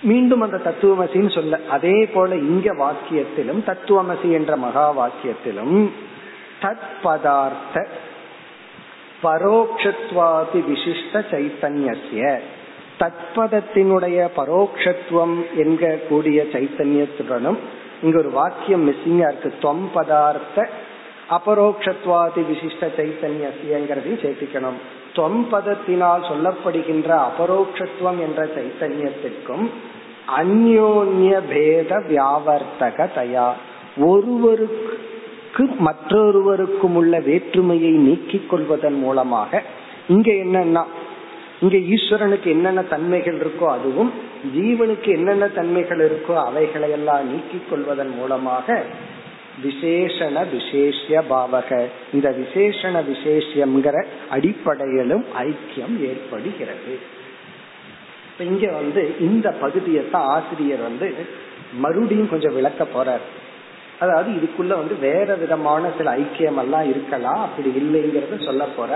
[0.01, 5.79] மீண்டும் அந்த தத்துவமசின்னு சொல்ல அதே போல இங்க வாக்கியத்திலும் தத்துவமசி என்ற மகா வாக்கியத்திலும்
[6.61, 7.85] தத் பதார்த்த
[9.23, 12.23] பரோக்ஷத்வாதி விசிஷ்ட சைத்தன்யசிய
[12.99, 17.57] தத்பதத்தினுடைய பரோக்ஷத்துவம் என்க கூடிய சைத்தன்யத்துடனும்
[18.01, 19.53] இங்க ஒரு வாக்கியம் மிஸ்ஸிங்கா இருக்கு.
[19.61, 20.67] தொம் பதார்த்த
[21.29, 24.79] அபரோக்ஷத்வாதி விசிஷ்ட சைத்தன்யசியங்கிறதையும் சேர்த்திக்கணும்.
[25.13, 29.69] தொம் பதத்தினால் சொல்லப்படுகின்ற அபரோக்ஷத்துவம் என்ற சைத்தன்யத்திற்கும்
[30.37, 33.51] அந்யோன்ய பேத வியாவர்த்தக தயா.
[33.97, 39.63] ஒருவருக்கு மற்றொருவருக்கும் உள்ள வேற்றுமையை நீக்கிக் கொள்வதன் மூலமாக
[40.07, 40.83] இங்க என்னன்னா
[41.61, 44.11] இங்க ஈஸ்வரனுக்கு என்னென்ன தன்மைகள் இருக்கோ அதுவும்
[44.55, 48.83] ஜீவனுக்கு என்னென்ன தன்மைகள் இருக்கோ அவைகளை எல்லாம் நீக்கிக் கொள்வதன் மூலமாக
[49.63, 51.69] விசேஷண விசேஷிய பாவக.
[52.13, 56.93] இந்த விசேஷண விசேஷம்ங்கிற அடிப்படையிலும் ஐக்கியம் ஏற்படுகிறது.
[58.39, 61.07] இங்க வந்து இந்த பகுதியத்தான் ஆசிரியர் வந்து
[61.83, 63.25] மறுபடியும் கொஞ்சம் விளக்க போறார்.
[63.99, 68.91] அதாவது இதுக்குள்ள வந்து வேற விதமான சில ஐக்கியம் எல்லாம் இருக்கலாம் அப்படி இல்லைங்கிறத சொல்ல போற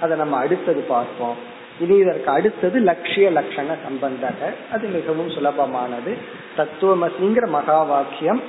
[0.00, 1.36] அதை நம்ம அடுத்தது பார்ப்போம்.
[1.80, 4.40] இனி இதற்கு அடுத்தது லட்சிய லட்சண சம்பந்தக.
[4.74, 6.12] அது மிகவும் சுலபமானது.
[6.58, 8.40] தத்துவமசிங்கிற மகா வாக்கியம்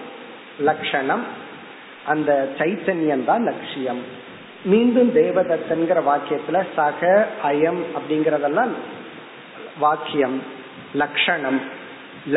[0.70, 1.26] லட்சணம்
[2.12, 4.02] அந்த சைத்தன்யம் தான் லட்சியம்.
[4.72, 8.72] மீண்டும் தேவதத்தன்கிற வாக்கியத்துல சக அயம் அப்படிங்கறதெல்லாம்
[9.80, 10.38] வாக்கியம்
[11.02, 11.60] லட்சணம்.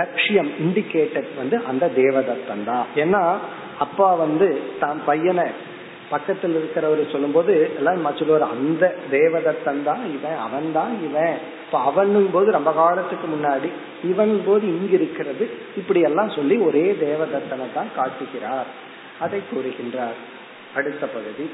[0.01, 2.87] லட்சியம் இண்டிகேட்டட் வந்து அந்த தேவதத்தன் தான்.
[2.95, 3.23] ஏன்னா
[3.79, 4.49] அப்பா வந்து
[4.81, 5.47] தான் பையனை
[6.10, 12.30] பக்கத்தில் இருக்கிறவர் சொல்லும் போது எல்லாம் சொல்லுவார் அந்த தேவதத்தன் தான் இவன் அவன் தான் இவன் இப்ப அவனும்
[12.32, 13.70] போது ரொம்ப காலத்துக்கு முன்னாடி
[14.04, 15.46] இவன் போது இங்கு இருக்கிறது
[15.78, 18.70] இப்படி எல்லாம் சொல்லி ஒரே தேவதத்தனை தான் காட்டுகிறார்
[19.20, 20.20] அதை கூறுகின்றார்
[20.76, 21.46] அடுத்த பகுதி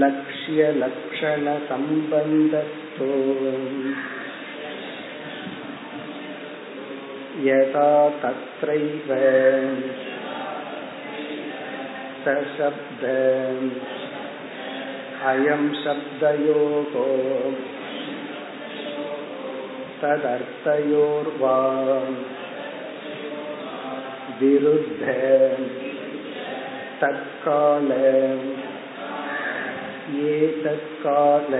[0.00, 3.10] லட்சிய லட்சண சம்பந்தத்தோ
[7.38, 7.88] यथा
[8.20, 9.08] तत्रैव
[12.25, 13.03] सशब्द
[15.25, 16.93] अयं शब्दयोः
[20.01, 21.57] तदर्थयोर्वा।
[24.41, 25.05] विरुद्ध
[27.01, 27.91] तत्काल
[30.25, 31.53] एतत्काल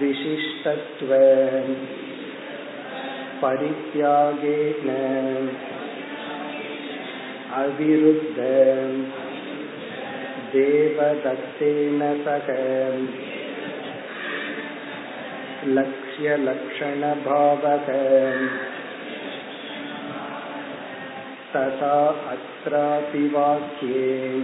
[0.00, 1.10] विशिष्टत्व
[3.42, 4.88] परित्यागेन।
[7.52, 8.36] अविरुद्ध
[10.52, 12.46] देवदत्तेन सह
[15.68, 17.86] लक्ष्यलक्षणभावक
[21.56, 24.42] तथा अत्रापि वाक्ये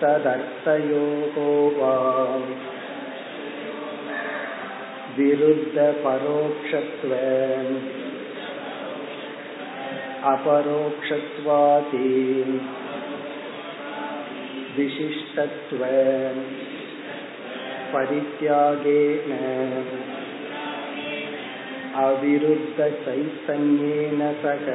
[0.02, 2.75] तदर्थयोगो वा।
[5.18, 7.10] विरुद्धपरोक्षत्व।
[10.30, 12.60] अपरोक्षत्वादि
[14.78, 15.86] विशिष्टत्व।
[17.94, 19.32] परित्यागेन।
[21.96, 24.66] अविरुद्धचैतन्येन सह।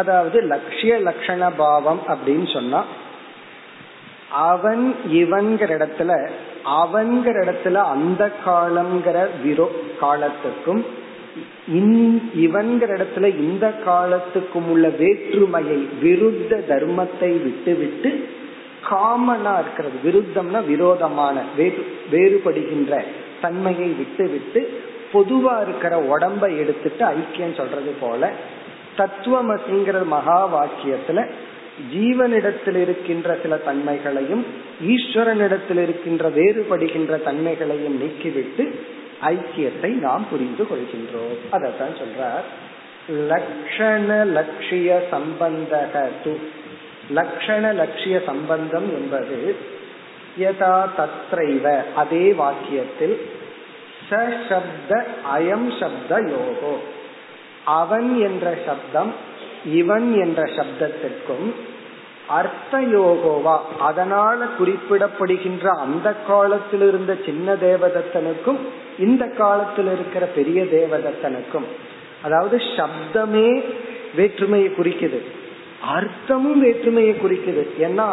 [0.00, 2.80] அதாவது லட்சிய லட்சண பாவம் அப்படின்னு சொன்னா
[4.48, 4.84] அவன்
[5.20, 6.12] இவன்கிற இடத்துல
[6.80, 9.66] அவன்கிற இடத்துல அந்த காலம்ங்கிற விரோ
[10.00, 10.82] காலத்துக்கும்
[12.44, 18.10] இவன்கிற இடத்துல இந்த காலத்துக்கும் உள்ள வேற்றுமையை விருத்த தர்மத்தை விட்டு விட்டு
[18.90, 19.96] காமனா இருக்கிறது.
[20.06, 21.36] விருத்தம்னா விரோதமான
[22.12, 22.92] வேறுபடுகின்ற
[23.44, 24.62] தன்மையை விட்டு விட்டு
[25.14, 28.32] பொதுவா இருக்கிற உடம்பை எடுத்துட்டு ஐக்கியம் சொல்றது போல
[28.96, 31.30] தத்துவமசிங்கிற மகா வாக்கியத்துல
[31.94, 34.44] ஜீவனிடத்தில் இருக்கின்ற சில தன்மைகளையும்
[34.86, 38.64] ஈஸ்வரனிடத்தில் இருக்கின்ற வேறுபடுகின்ற தன்மைகளையும் நீக்கிவிட்டு
[39.24, 41.38] ஐக்கியத்தை நாம் புரிந்து கொள்கின்றோம்.
[41.50, 42.46] அதைத்தான் சொல்றார்.
[43.28, 45.94] லக்ஷண லட்சிய சம்பந்தக
[46.24, 46.36] து
[47.14, 49.56] லக்ஷண லட்சிய சம்பந்தம் என்பது
[50.40, 53.16] யதா தத்ரைவ அதே வாக்கியத்தில்
[54.08, 56.74] சப்த அயம் சப்த யோகோ
[57.64, 59.12] அவன் என்ற சப்தம்
[59.64, 61.46] இவன் என்ற சப்தத்திற்கும்
[62.28, 68.60] அர்த்த யோகோவா அதனால குறிப்பிடப்படுகின்ற அந்த காலத்தில் இருந்த சின்ன தேவதத்தனுக்கும்
[68.98, 71.66] இந்த காலத்தில் இருக்கிற பெரிய தேவதத்தனுக்கும்
[72.22, 73.62] அதாவது சப்தமே
[74.14, 75.20] வேற்றுமையை குறிக்குது.
[75.94, 77.62] அர்த்தமும் வேற்றுமையை குறிக்குது.
[77.80, 78.08] ஏன்னா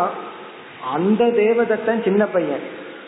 [0.94, 2.64] அந்த தேவதத்தன் சின்ன பையன்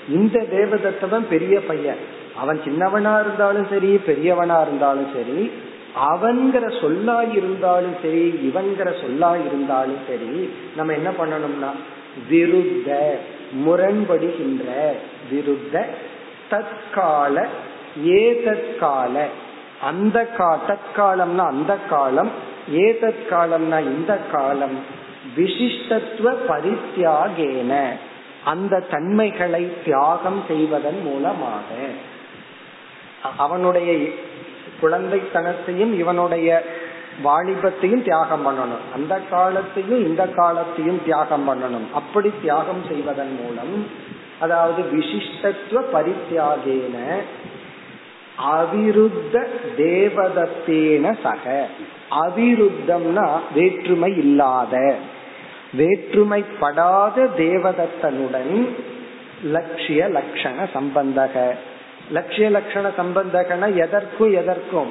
[0.10, 2.22] இந்த தேவதத்தவன் பெரிய பையன்.
[2.38, 5.52] அவன் சின்னவனா இருந்தாலும் சரி பெரியவனா இருந்தாலும் சரி
[6.12, 11.72] அவன்கிற சொல்லா இருந்தாலும் சரி இவன்கிற சொல்லா இருந்தாலும் சரி நம்ம என்ன பண்ணணும்னா
[12.30, 13.12] விருத்த
[13.68, 14.92] முரண்படுகின்ற
[15.32, 15.86] விருத்த
[16.50, 17.48] தற்கால
[18.04, 19.26] ஏதற்கால.
[19.82, 22.32] அந்த கா தற்காலம்னா அந்த காலம்
[22.72, 24.78] ஏதற்காலம்னா இந்த காலம்.
[25.36, 27.88] விசிஷ்டத்துவ பரித்தியாகேன.
[28.44, 31.66] அந்த தன்மைகளை தியாகம் செய்வதன் மூலமாக.
[33.38, 34.10] அவனுடைய
[34.82, 36.66] குழந்தைத்தனத்தையும் இவனுடைய
[37.22, 38.96] வாலிபத்தையும் தியாகம் பண்ணணும்.
[38.96, 41.88] அந்த காலத்தையும் இந்த காலத்தையும் தியாகம் பண்ணணும்.
[41.94, 43.88] அப்படி தியாகம் செய்வதன் மூலம்
[44.40, 46.98] அதாவது விசிஷ்டத்துவ பரித்தியாகேன
[48.54, 49.48] அவிருத்த
[49.78, 51.68] தேவதத்தேன சக.
[52.12, 54.96] அவிருத்தம்னா வேற்றுமை இல்லாத
[55.78, 58.68] வேற்றுமைப்படாத தேவதத்தனுடன்
[59.44, 61.56] லட்சிய லட்சண சம்பந்தக.
[62.12, 64.88] லட்சிய லட்சண சம்பந்தகன எதற்கும் எதற்கும்?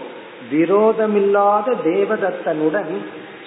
[0.52, 2.96] விரோதமில்லாத தேவதத்தனுடன்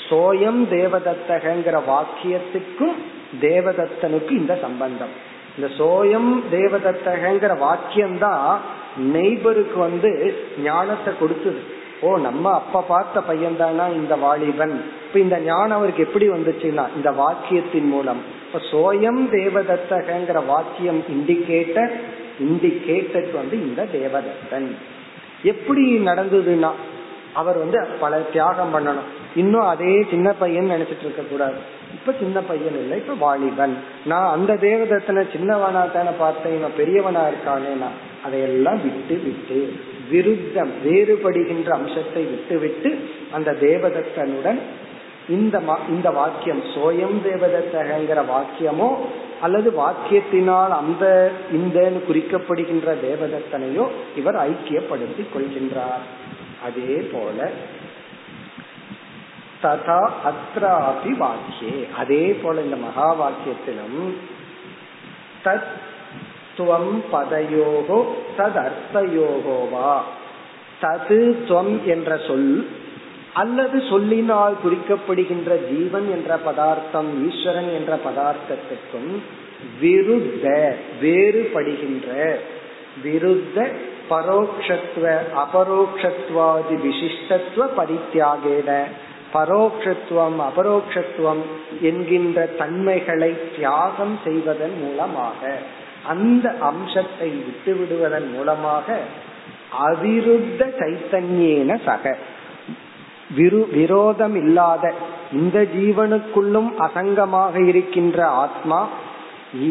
[0.09, 2.95] சோயம் தேவதத்தகங்கிற வாக்கியத்துக்கும்
[3.41, 5.33] தேவதத்தனுக்கு இந்த சம்பந்தம்.
[5.57, 8.55] இந்த சோயம் தேவதத்தகங்கிற வாக்கியம்தான்
[9.13, 11.83] நெய்பருக்கு வந்து ஞானத்தை கொடுத்தது.
[12.01, 14.83] ஓ நம்ம அப்ப பார்த்த பையன் தானா இந்த வாலிபன்?
[15.07, 18.21] இப்ப இந்த ஞானம் அவருக்கு எப்படி வந்துச்சுன்னா இந்த வாக்கியத்தின் மூலம்.
[18.45, 21.91] இப்ப சோயம் தேவதத்தகங்கிற வாக்கியம் இண்டிகேட்டர்
[22.39, 24.69] இண்டிகேட்டட் வந்து இந்த தேவதத்தன்.
[25.43, 26.71] எப்படி நடந்ததுன்னா
[27.33, 29.09] அவர் வந்து பல தியாகம் பண்ணணும்.
[29.35, 31.55] இன்னும் அதே சின்ன பையன் நினைச்சிட்டு இருக்க கூடாது.
[31.91, 33.77] இப்ப சின்ன பையன் இல்லை இப்ப வாலிபன்.
[34.05, 37.89] நான் அந்த தேவதத்தனை சின்னவனா தானே பார்த்தேன் இவன் பெரியவனா இருக்கானேனா
[38.25, 39.73] அதையெல்லாம் விட்டு விட்டு
[40.11, 44.59] விருத்தம் வேறுபடுகின்ற அம்சத்தை விட்டு விட்டு அந்த தேவதத்தனுடன்
[45.29, 48.89] இந்த இந்த வாக்கியம் சோயம் தேவதத்தகங்கிற வாக்கியமோ
[49.41, 56.03] அல்லது வாக்கியத்தினால் அந்த இந்த குறிக்கப்படுகின்ற தேவதத்தனையோ இவர் ஐக்கியப்படுத்திக் கொள்கின்றார்.
[56.63, 57.51] அதே போல
[59.63, 61.93] ததா அத்ராபி வாக்கியே.
[61.95, 64.13] அதே போல இந்த மகா வாக்கியத்திலும்
[65.43, 65.71] தத்
[66.57, 68.05] துவம் பதயோகோ
[68.37, 69.99] தத் அர்த்தயோகோவா
[70.81, 72.67] தது துவம் என்ற சொல்
[73.35, 79.11] அல்லது சொல்லினால் குறிக்கப்படுகின்ற ஜீவன் என்ற பதார்த்தம் ஈஸ்வரன் என்ற பதார்த்தத்திற்கும்
[79.81, 80.45] விருத்த
[81.01, 82.09] வேறுபடுகின்ற
[83.03, 83.57] விருத்த
[84.09, 85.05] பரோக்ஷத்துவ
[85.43, 88.71] அபரோக்ஷத்வாதி விசிஷ்டத்துவ பரித்தியாகேன.
[89.33, 91.43] பரோக்ஷத்துவம் அபரோக்ஷத்துவம்
[91.81, 95.39] என்கின்ற தன்மைகளை தியாகம் செய்வதன் மூலமாக
[96.07, 98.97] அந்த அம்சத்தை விட்டு விடுவதன் மூலமாக
[99.87, 102.17] அவிருத்த சைத்தன்யேன சக.
[103.37, 104.93] விரு விரோதம் இல்லாத
[105.31, 108.79] இந்த ஜீவனுக்குள்ளும் அசங்கமாக இருக்கின்ற ஆத்மா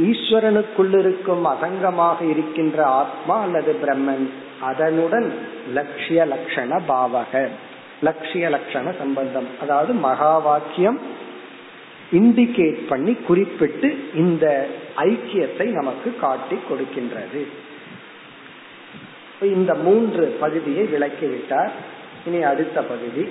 [0.09, 4.27] ஈஸ்வரனுக்குள் இருக்கும் அசங்கமாக இருக்கின்ற ஆத்மா அல்லது பிரம்மன்
[4.61, 5.29] அதனுடன்
[5.73, 7.49] லட்சிய லட்சண பாவக
[8.03, 9.49] லட்சிய லட்சண சம்பந்தம்.
[9.63, 10.99] அதாவது மகா வாக்கியம்
[12.13, 17.43] இண்டிகேட் பண்ணி குறிப்பிட்டு இந்த ஐக்கியத்தை நமக்கு காட்டி கொடுக்கின்றது.
[19.41, 21.73] இந்த மூன்று பகுதியை விளக்கிவிட்டார்.
[22.27, 23.25] இனி அடுத்த பகுதி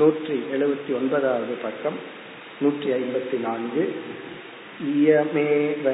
[0.00, 1.96] நூற்றி எழுபத்தி ஒன்பதாவது பக்கம்
[2.62, 3.82] நூற்றி ஐம்பத்தி நான்கு.
[4.94, 5.84] இயமேவ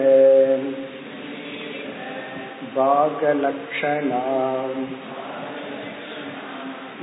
[2.77, 4.81] பாகலக்ஷணாம்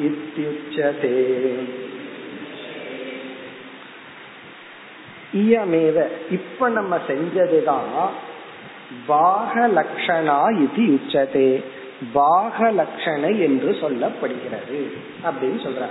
[0.07, 1.19] இத்தியுச்சதே
[5.41, 5.97] இயமேவ
[6.37, 7.93] இப்ப நம்ம செஞ்சதுதான்
[9.11, 11.51] பாக லட்சணா இது உச்சதே.
[12.13, 14.91] பாக லட்சணை என்று சொல்லப்படுகிறது
[15.23, 15.85] அப்படின்னு சொல்ற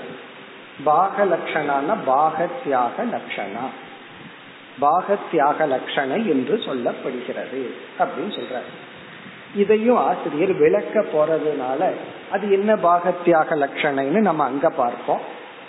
[0.84, 3.64] பாக லட்சணான பாகத்தியாக லட்சணா
[4.80, 8.60] பாகத்யாக லட்சணை என்று சொல்லப்படுகிறது அப்படின்னு சொல்ற
[9.54, 11.90] இதையும் ஆசிரியர் விளக்க போறதுனால
[12.30, 15.20] அது என்ன பாகத்தியாக லட்சணைன்னு நம்ம அங்க பார்ப்போம்.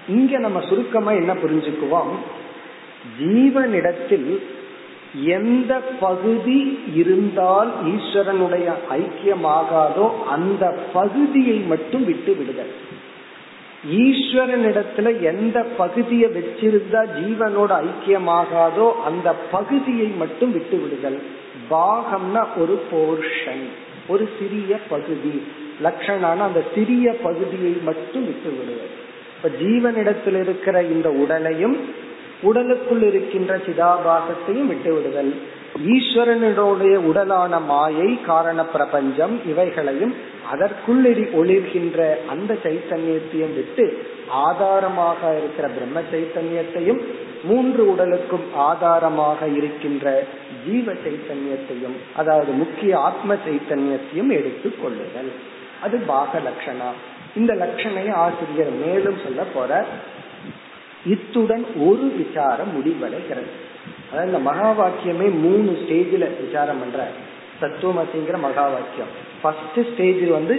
[0.07, 2.11] இங்க நம்ம சுருக்கமா என்ன புரிஞ்சுக்குவோம்?
[3.19, 4.43] ஜீவனிடத்தில்
[5.15, 12.71] எந்த பகுதி இருந்தால் ஈஸ்வரனுடைய ஐக்கியமாகாதோ அந்த பகுதியை மட்டும் விட்டு விடுதல்.
[13.91, 21.21] ஈஸ்வரனிடத்துல எந்த பகுதியை வச்சிருந்தா ஜீவனோட ஐக்கியமாகாதோ அந்த பகுதியை மட்டும் விட்டு விடுதல்.
[21.69, 23.65] பாகம்னா ஒரு போர்ஷன்
[24.07, 25.43] ஒரு சிறிய பகுதி.
[25.83, 28.99] லட்சணான அந்த சிறிய பகுதியை மட்டும் விட்டு விடுதல்.
[29.35, 32.09] இப்ப ஜீவனிடத்தில் இருக்கிற இந்த உடலையும்
[32.41, 35.33] உடலுக்குள் இருக்கின்ற சிதாபாசத்தையும் விட்டு விடுதல்
[35.85, 40.15] ஈஸ்வரனுடைய உடலான மாயை காரண பிரபஞ்சம் இவைகளையும்
[40.49, 47.01] அதற்குள் ஒளிர்கின்ற அந்த சைத்தன்யத்தையும் விட்டு ஆதாரமாக இருக்கிற பிரம்ம சைத்தன்யத்தையும்
[47.43, 50.23] மூன்று உடலுக்கும் ஆதாரமாக இருக்கின்ற
[50.65, 55.31] ஜீவ சைத்தன்யத்தையும் அதாவது முக்கிய ஆத்ம சைத்தன்யத்தையும் எடுத்துக் கொள்ளுதல்.
[55.81, 56.89] அது பாக லட்சணா
[57.35, 59.85] இந்த லட்சணையை ஆசிரியர் மேலும் சொல்ல போற
[61.05, 63.51] இத்துடன் ஒரு விசாரம் முடிவடைகிறது
[64.11, 67.07] அதாவது இந்த மகா வாக்கியமே மூணு ஸ்டேஜில் விசாரம் பண்ற
[67.61, 69.11] தத்துவமசிங்கிற மகா வாக்கியம்.
[69.41, 70.55] ஃபர்ஸ்ட் ஸ்டேஜ் வந்து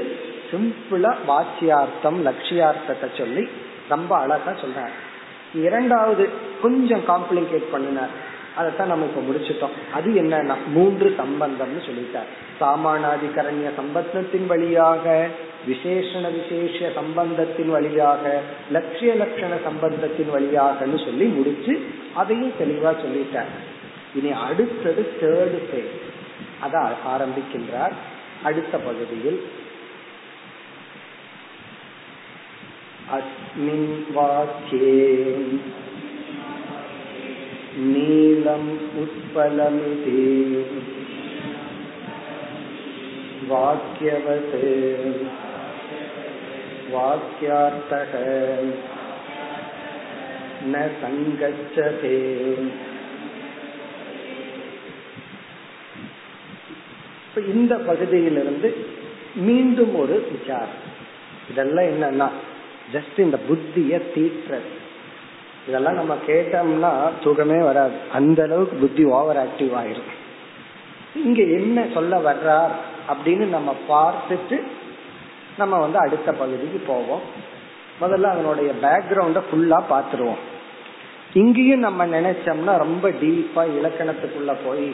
[0.50, 3.48] சிம்பிளா வாச்சியார்த்தம் லட்சியார்த்தத்தை சொல்லி
[3.88, 4.90] ரொம்ப அழகா சொல்றாங்க
[5.54, 6.28] இரண்டாவது
[6.62, 8.10] கொஞ்சம் காம்ப்ளிகேட் பண்ணினார்.
[8.55, 12.29] அதைத்தான் நம்ம இப்ப முடிச்சிட்டோம் அது என்னன்னா மூன்று சம்பந்தம்னு சொல்லிட்டார்
[12.59, 15.05] சாமானாதிகரண்ய சம்பந்தத்தின் வழியாக
[15.67, 18.23] விசேஷண விசேஷ சம்பந்தத்தின் வழியாக
[18.71, 21.75] லட்சிய லட்சண சம்பந்தத்தின் வழியாகன்னு சொல்லி முடிச்சு
[22.15, 23.53] அதையும் தெளிவா சொல்லிட்டார்
[24.13, 25.95] இனி அடுத்தது தேர்டு பேஜ்
[26.61, 26.75] அத
[27.07, 27.95] ஆரம்பிக்கின்றார்
[28.43, 29.39] அடுத்த பகுதியில்
[33.09, 34.95] अस्मिन् वाक्ये
[37.87, 38.71] नीलम्
[39.01, 40.21] उत्पलमिति
[43.49, 44.55] वाक्यवत्
[46.91, 48.13] वाक्यार्थः
[50.65, 52.15] न सङ्गच्छते
[57.53, 58.69] இந்த பகுதியிலிருந்து
[59.39, 60.83] மீண்டும் ஒரு விசாரம்
[61.49, 62.27] இதெல்லாம் என்னன்னா
[62.93, 64.71] ஜஸ்ட் இந்த புத்திய தீட்டுறது
[65.68, 66.90] இதெல்லாம் நம்ம கேட்டோம்னா
[67.22, 67.96] தூக்கமே வராது.
[68.12, 70.10] அந்த அளவுக்கு புத்தி ஓவர் ஆக்டிவ் ஆயிரும்.
[71.24, 72.72] இங்க என்ன சொல்ல வர்றார்
[73.12, 74.58] அப்படின்னு நம்ம பார்த்துட்டு
[75.56, 77.24] நம்ம வந்து அடுத்த பகுதிக்கு போவோம்.
[78.00, 80.40] முதல்ல அதனுடைய பேக்ரவுண்ட ஃபுல்லா பாத்துருவோம்
[81.40, 84.88] இங்கேயும் நம்ம நினைச்சோம்னா ரொம்ப டீப்பா இலக்கணத்துக்குள்ள போய்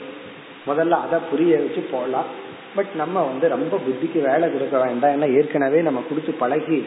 [0.67, 2.29] முதல்ல அதை புரிய வச்சு போகலாம்
[2.75, 5.13] பட் நம்ம வந்து ரொம்ப புத்திக்கு வேலை கொடுக்க வேண்டாம்.
[5.17, 6.79] ஏன்னா ஏற்கனவே நம்ம கொடுத்து பழகி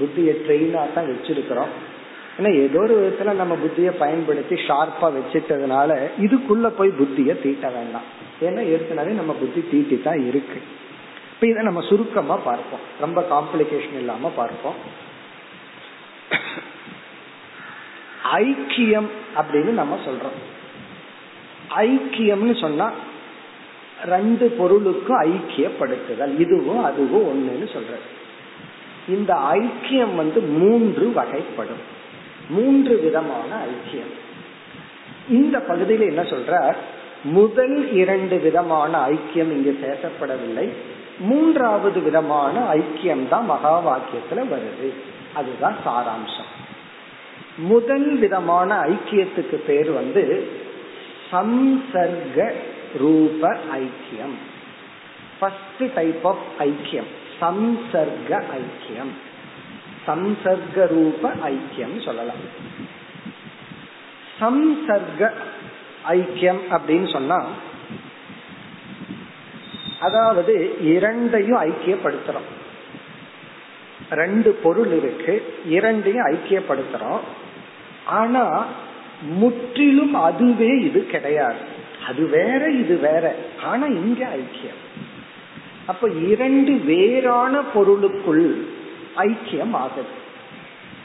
[0.00, 1.72] புத்தியை ட்ரெயினா தான் வச்சிருக்கிறோம்.
[2.40, 8.06] ஏன்னா ஏதோ ஒரு விதத்துல நம்ம புத்தியை பயன்படுத்தி ஷார்ப்பா வச்சிட்டதுனால இதுக்குள்ள போய் புத்திய தீட்ட வேண்டாம்.
[8.40, 10.58] ஏன்னா ஏற்கனவே நம்ம புத்தி தீட்டி தான் இருக்கு.
[11.32, 12.86] இப்ப இதை நம்ம சுருக்கமா பார்ப்போம்.
[13.00, 14.78] ரொம்ப காம்ப்ளிகேஷன் இல்லாம பார்ப்போம்.
[18.32, 19.10] ஐக்கியம்
[19.40, 20.40] அப்படின்னு நம்ம சொல்றோம்.
[21.76, 22.90] ஐக்கியம்னு சொன்னா
[24.06, 26.34] ரெண்டு பொருளுக்கும் ஐக்கியப்படுத்துதல்.
[26.38, 27.94] இதுவும் அதுவும் ஒண்ணுன்னு சொல்ற
[29.08, 31.82] இந்த ஐக்கியம் வந்து மூன்று வகைப்படும்.
[32.50, 34.12] மூன்று விதமான ஐக்கியம்.
[35.28, 36.74] இந்த பகுதியில் என்ன சொல்ற
[37.22, 40.68] முதல் இரண்டு விதமான ஐக்கியம் இங்கு பேசப்படவில்லை.
[41.18, 44.92] மூன்றாவது விதமான ஐக்கியம் தான் மகா வாக்கியத்துல வருது.
[45.34, 46.48] அதுதான் சாராம்சம்.
[47.56, 50.48] முதல் விதமான ஐக்கியத்துக்கு பேர் வந்து
[51.32, 52.52] சம்சர்க
[52.98, 54.36] ரூப ஐக்கியம்.
[55.38, 57.10] ஃபர்ஸ்ட் டைப் ஆஃப் ஐக்கியம்.
[57.40, 59.12] சம்சர்க ஐக்கியம்.
[60.10, 62.42] சம்சர்க ரூப ஐக்கியம் சொல்லலாம்.
[64.40, 65.30] சம்சர்க
[66.08, 67.46] ஐக்கியம் அப்படின்னு சொன்னா
[70.00, 72.48] அதாவது இரண்டையும் ஐக்கியப்படுத்துறோம்.
[74.10, 77.20] ரெண்டு பொருள் இருக்கு இரண்டையும் ஐக்கியப்படுத்துறோம்.
[78.06, 78.66] ஆனா
[79.22, 81.58] முற்றிலும் அதுவே இது கிடையாது.
[82.06, 83.36] அது வேற இது வேற.
[83.62, 84.80] ஆனா இங்க ஐக்கியம்.
[85.86, 88.78] அப்ப இரண்டு வேறான பொருளுக்குள்
[89.16, 90.28] ஐக்கியம் ஆகுது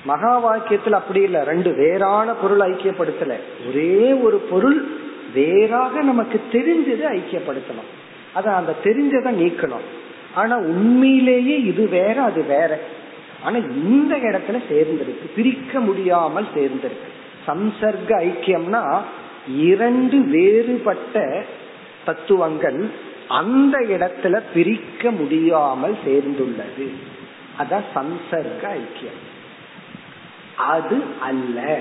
[0.05, 1.43] மகா வாக்கியத்துல அப்படி இல்ல.
[1.43, 3.37] ரெண்டு வேறான பொருள் ஐக்கியப்படுத்தல.
[3.67, 4.85] ஒரே ஒரு பொருள்
[5.33, 7.89] வேறாக நமக்கு தெரிஞ்சது ஐக்கியப்படுத்தணும்.
[8.33, 9.85] அத அந்த தெரிஞ்சதை நீக்கணும்.
[10.33, 12.79] ஆனா உண்மையிலேயே இது வேற அது வேற.
[13.43, 15.29] ஆனா இந்த இடத்துல சேர்ந்திருக்கு.
[15.35, 17.09] பிரிக்க முடியாமல் சேர்ந்திருக்கு.
[17.47, 19.01] சம்சர்க்க ஐக்கியம்னா
[19.55, 21.45] இரண்டு வேறுபட்ட
[22.05, 22.89] தத்துவங்கள்
[23.27, 26.89] அந்த இடத்துல பிரிக்க முடியாமல் சேர்ந்துள்ளது.
[27.59, 29.21] அதான் சம்சர்க்க ஐக்கியம்.
[30.57, 31.79] அது அல்ல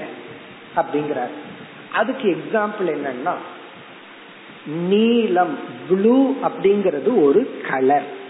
[0.77, 1.35] அப்படிங்கிறார்.
[1.93, 3.35] அதுக்கு எக்ஸாம்பிள் என்னன்னா
[4.67, 5.59] நீலம்
[5.89, 8.23] ப்ளூ அப்படிங்கிறது ஒரு கலர்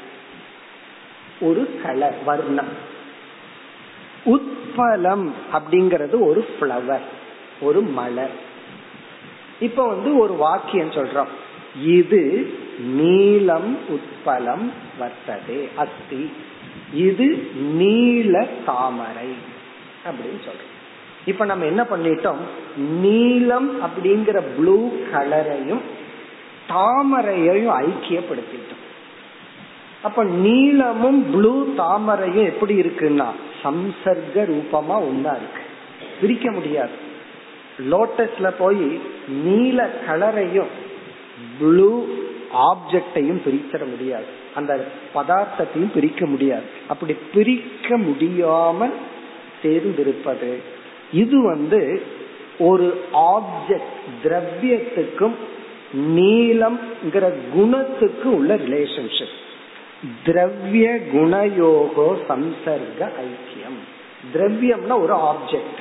[1.40, 2.92] ஒரு கலர் வர்ணம்.
[4.24, 7.06] உத்பலம் அப்படிங்கிறது ஒரு ஃப்ளவர்
[7.60, 8.30] ஒரு மலர்.
[9.60, 11.28] இப்ப வந்து ஒரு வாக்கியம் சொல்றோம்.
[11.82, 14.70] இது நீலம் உட்பலம்
[15.00, 16.32] வர்த்ததே அஸ்தி.
[16.94, 19.28] இது நீல தாமரை
[20.04, 20.72] அப்படின்னு சொல்றோம்.
[21.24, 22.40] இப்ப நம்ம என்ன பண்ணிட்டோம்?
[22.76, 25.80] நீலம் அப்படிங்கிற ப்ளூ கலரையும்
[26.68, 28.82] தாமரையையும் ஐக்கியப்படுத்திட்டோம்.
[30.02, 33.26] அப்ப நீளமும் ப்ளூ தாமரையும் எப்படி இருக்குன்னா
[33.64, 35.62] சம்சர்க ரூபமா ஒன்னா இருக்கு.
[36.20, 37.12] பிரிக்க முடியாது.
[37.90, 40.70] லோட்டஸ்ல போய் நீல கலரையும்
[41.58, 42.06] ப்ளூ
[42.54, 44.42] ஆப்ஜெக்டையும் பிரிச்சிட முடியாது.
[44.54, 44.84] அந்த
[45.14, 46.62] பதார்த்தத்தையும் பிரிக்க முடியாது.
[46.88, 48.94] அப்படி பிரிக்க முடியாமல்
[49.62, 50.52] சேர்ந்திருப்பது.
[51.12, 52.02] இது வந்து
[52.58, 53.94] ஒரு ஆப்ஜெக்ட்
[54.24, 55.36] திரவியத்துக்கும்
[56.16, 59.34] நீளம்ங்கிற குணத்துக்கு உள்ள ரிலேஷன்ஷிப்
[60.24, 63.78] திரவிய குணயோகோ சம்சர்க ஐக்கியம்.
[64.34, 65.80] திரவியம்னா ஒரு ஆப்ஜெக்ட்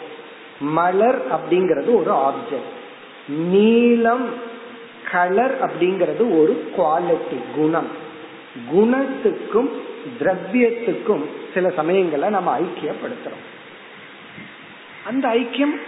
[0.59, 2.73] மலர் அப்படிங்கிறது ஒரு ஆப்ஜெக்ட்
[3.27, 4.25] நீளம்
[5.11, 8.01] கலர் அப்படிங்கிறது ஒரு குவாலிட்டி குணம்.
[8.75, 9.69] குணத்துக்கும்
[10.19, 11.23] திரவியத்துக்கும்
[11.53, 13.43] சில சமயங்களை நம்ம ஐக்கியப்படுத்துறோம்.
[15.05, 15.81] அந்த ஐக்கியம்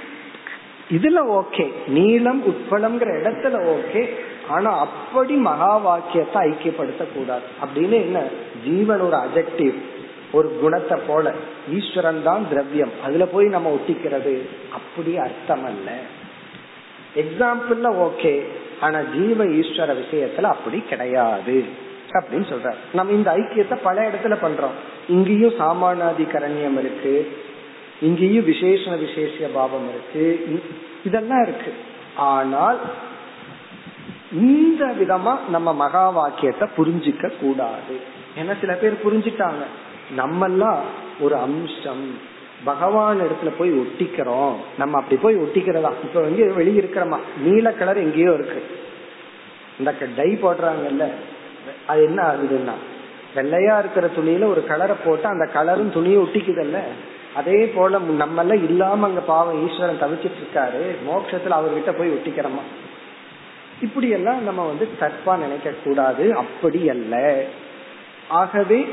[0.92, 1.72] இதுல ஓகே.
[1.88, 4.10] நீளம் உட்பலம்ங்கிற இடத்துல ஓகே.
[4.50, 8.24] ஆனா அப்படி மகா வாக்கியத்தை ஐக்கியப்படுத்த கூடாது அப்படின்னு என்ன?
[8.64, 9.76] ஜீவன் ஒரு அஜெக்டிவ்
[10.32, 11.34] ஒரு குணத்தை போல.
[11.74, 12.92] ஈஸ்வரன் தான் திரவியம்.
[13.04, 14.48] அதுல போய் நம்ம ஒட்டிக்கிறது.
[14.72, 16.00] அப்படி அர்த்தம் அல்ல
[17.16, 18.46] எக்ஸாம்பிள்ல ஓகே.
[18.80, 21.84] ஆனா ஜீவ ஈஸ்வர விஷயத்துல அப்படி கிடையாது.
[22.20, 24.76] அப்படின்னு சொல்ற நம்ம இந்த ஐக்கியத்தை பல இடத்துல பண்றோம்.
[25.08, 27.38] இங்கேயும் சாமானாதிகரண்யம் இருக்கு.
[28.02, 30.62] இங்கேயும் விசேஷ விசேஷ பாவம் இருக்கு.
[31.04, 31.74] இதெல்லாம் இருக்கு.
[32.16, 32.80] ஆனால்
[34.32, 38.00] இந்த விதமா நம்ம மகா வாக்கியத்தை புரிஞ்சிக்க கூடாது.
[38.40, 39.64] ஏன்னா சில பேர் புரிஞ்சிட்டாங்க.
[40.18, 40.80] நம்மெல்லாம்
[41.20, 42.34] ஒரு அம்சம்.
[42.64, 44.56] பகவான் இடத்துல போய் ஒட்டிக்கிறோம்.
[44.78, 45.92] நம்ம அப்படி போய் ஒட்டிக்கிறதா?
[46.04, 47.18] இப்ப வந்து வெளியே இருக்கிறோமா?
[47.42, 48.64] நீல கலர் எங்கேயோ இருக்கு.
[49.80, 51.10] இந்த டை போடுறாங்கல்ல.
[51.88, 52.72] அது என்ன ஆகுதுன்னா
[53.36, 56.80] வெள்ளையா இருக்கிற துணியில ஒரு கலரை போட்டு அந்த கலரும் துணியை ஒட்டிக்குதல்ல?
[57.36, 60.96] அதே போல நம்ம எல்லாம் இல்லாம அங்க பாவம் ஈஸ்வரன் தவிச்சிட்டு இருக்காரு.
[61.10, 62.64] மோட்சத்துல அவர்கிட்ட போய் ஒட்டிக்கிறோமா?
[63.82, 66.36] இப்படி எல்லாம் நம்ம வந்து தற்பா நினைக்க கூடாது.
[66.36, 67.44] அப்படி அல்ல.
[68.28, 68.88] ஆகவே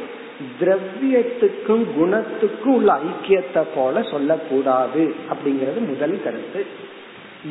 [0.60, 6.66] திரவியத்துக்கும் குணத்துக்கும் உள்ள ஐக்கியத்தை போல சொல்லக்கூடாது அப்படிங்கிறது முதல் கருத்து.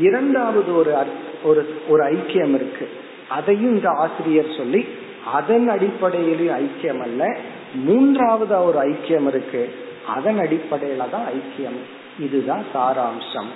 [0.02, 0.96] இரண்டாவது ஒரு
[1.44, 2.90] ஒரு ஒரு ஐக்கியம் இருக்கு.
[3.28, 4.88] அதையும் இந்த ஆசிரியர் சொல்லி
[5.26, 7.40] அதன் அடிப்படையில் ஐக்கியம் அல்ல
[7.74, 9.76] மூன்றாவது ஒரு ஐக்கியம் இருக்கு.
[10.08, 11.78] அதன் அடிப்படையில தான் ஐக்கியம்.
[12.20, 13.52] இதுதான் சாராம்சம்.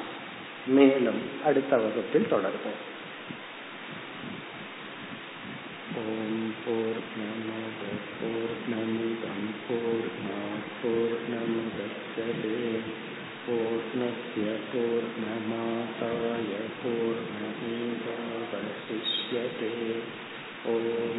[0.68, 2.80] மேலும் அடுத்த வகுப்பில் தொடர்போம்
[5.98, 7.82] ஓம் போர் நமத
[8.20, 10.10] போர் நமிதம் போர்
[10.84, 12.80] பூர்ணமுதச்சதே
[13.48, 16.52] பூர்ணஸ்ய பூர்ணமாதாய
[16.84, 19.74] பூர்ணமேவாவசிஷ்யதே
[20.66, 21.15] ஓம்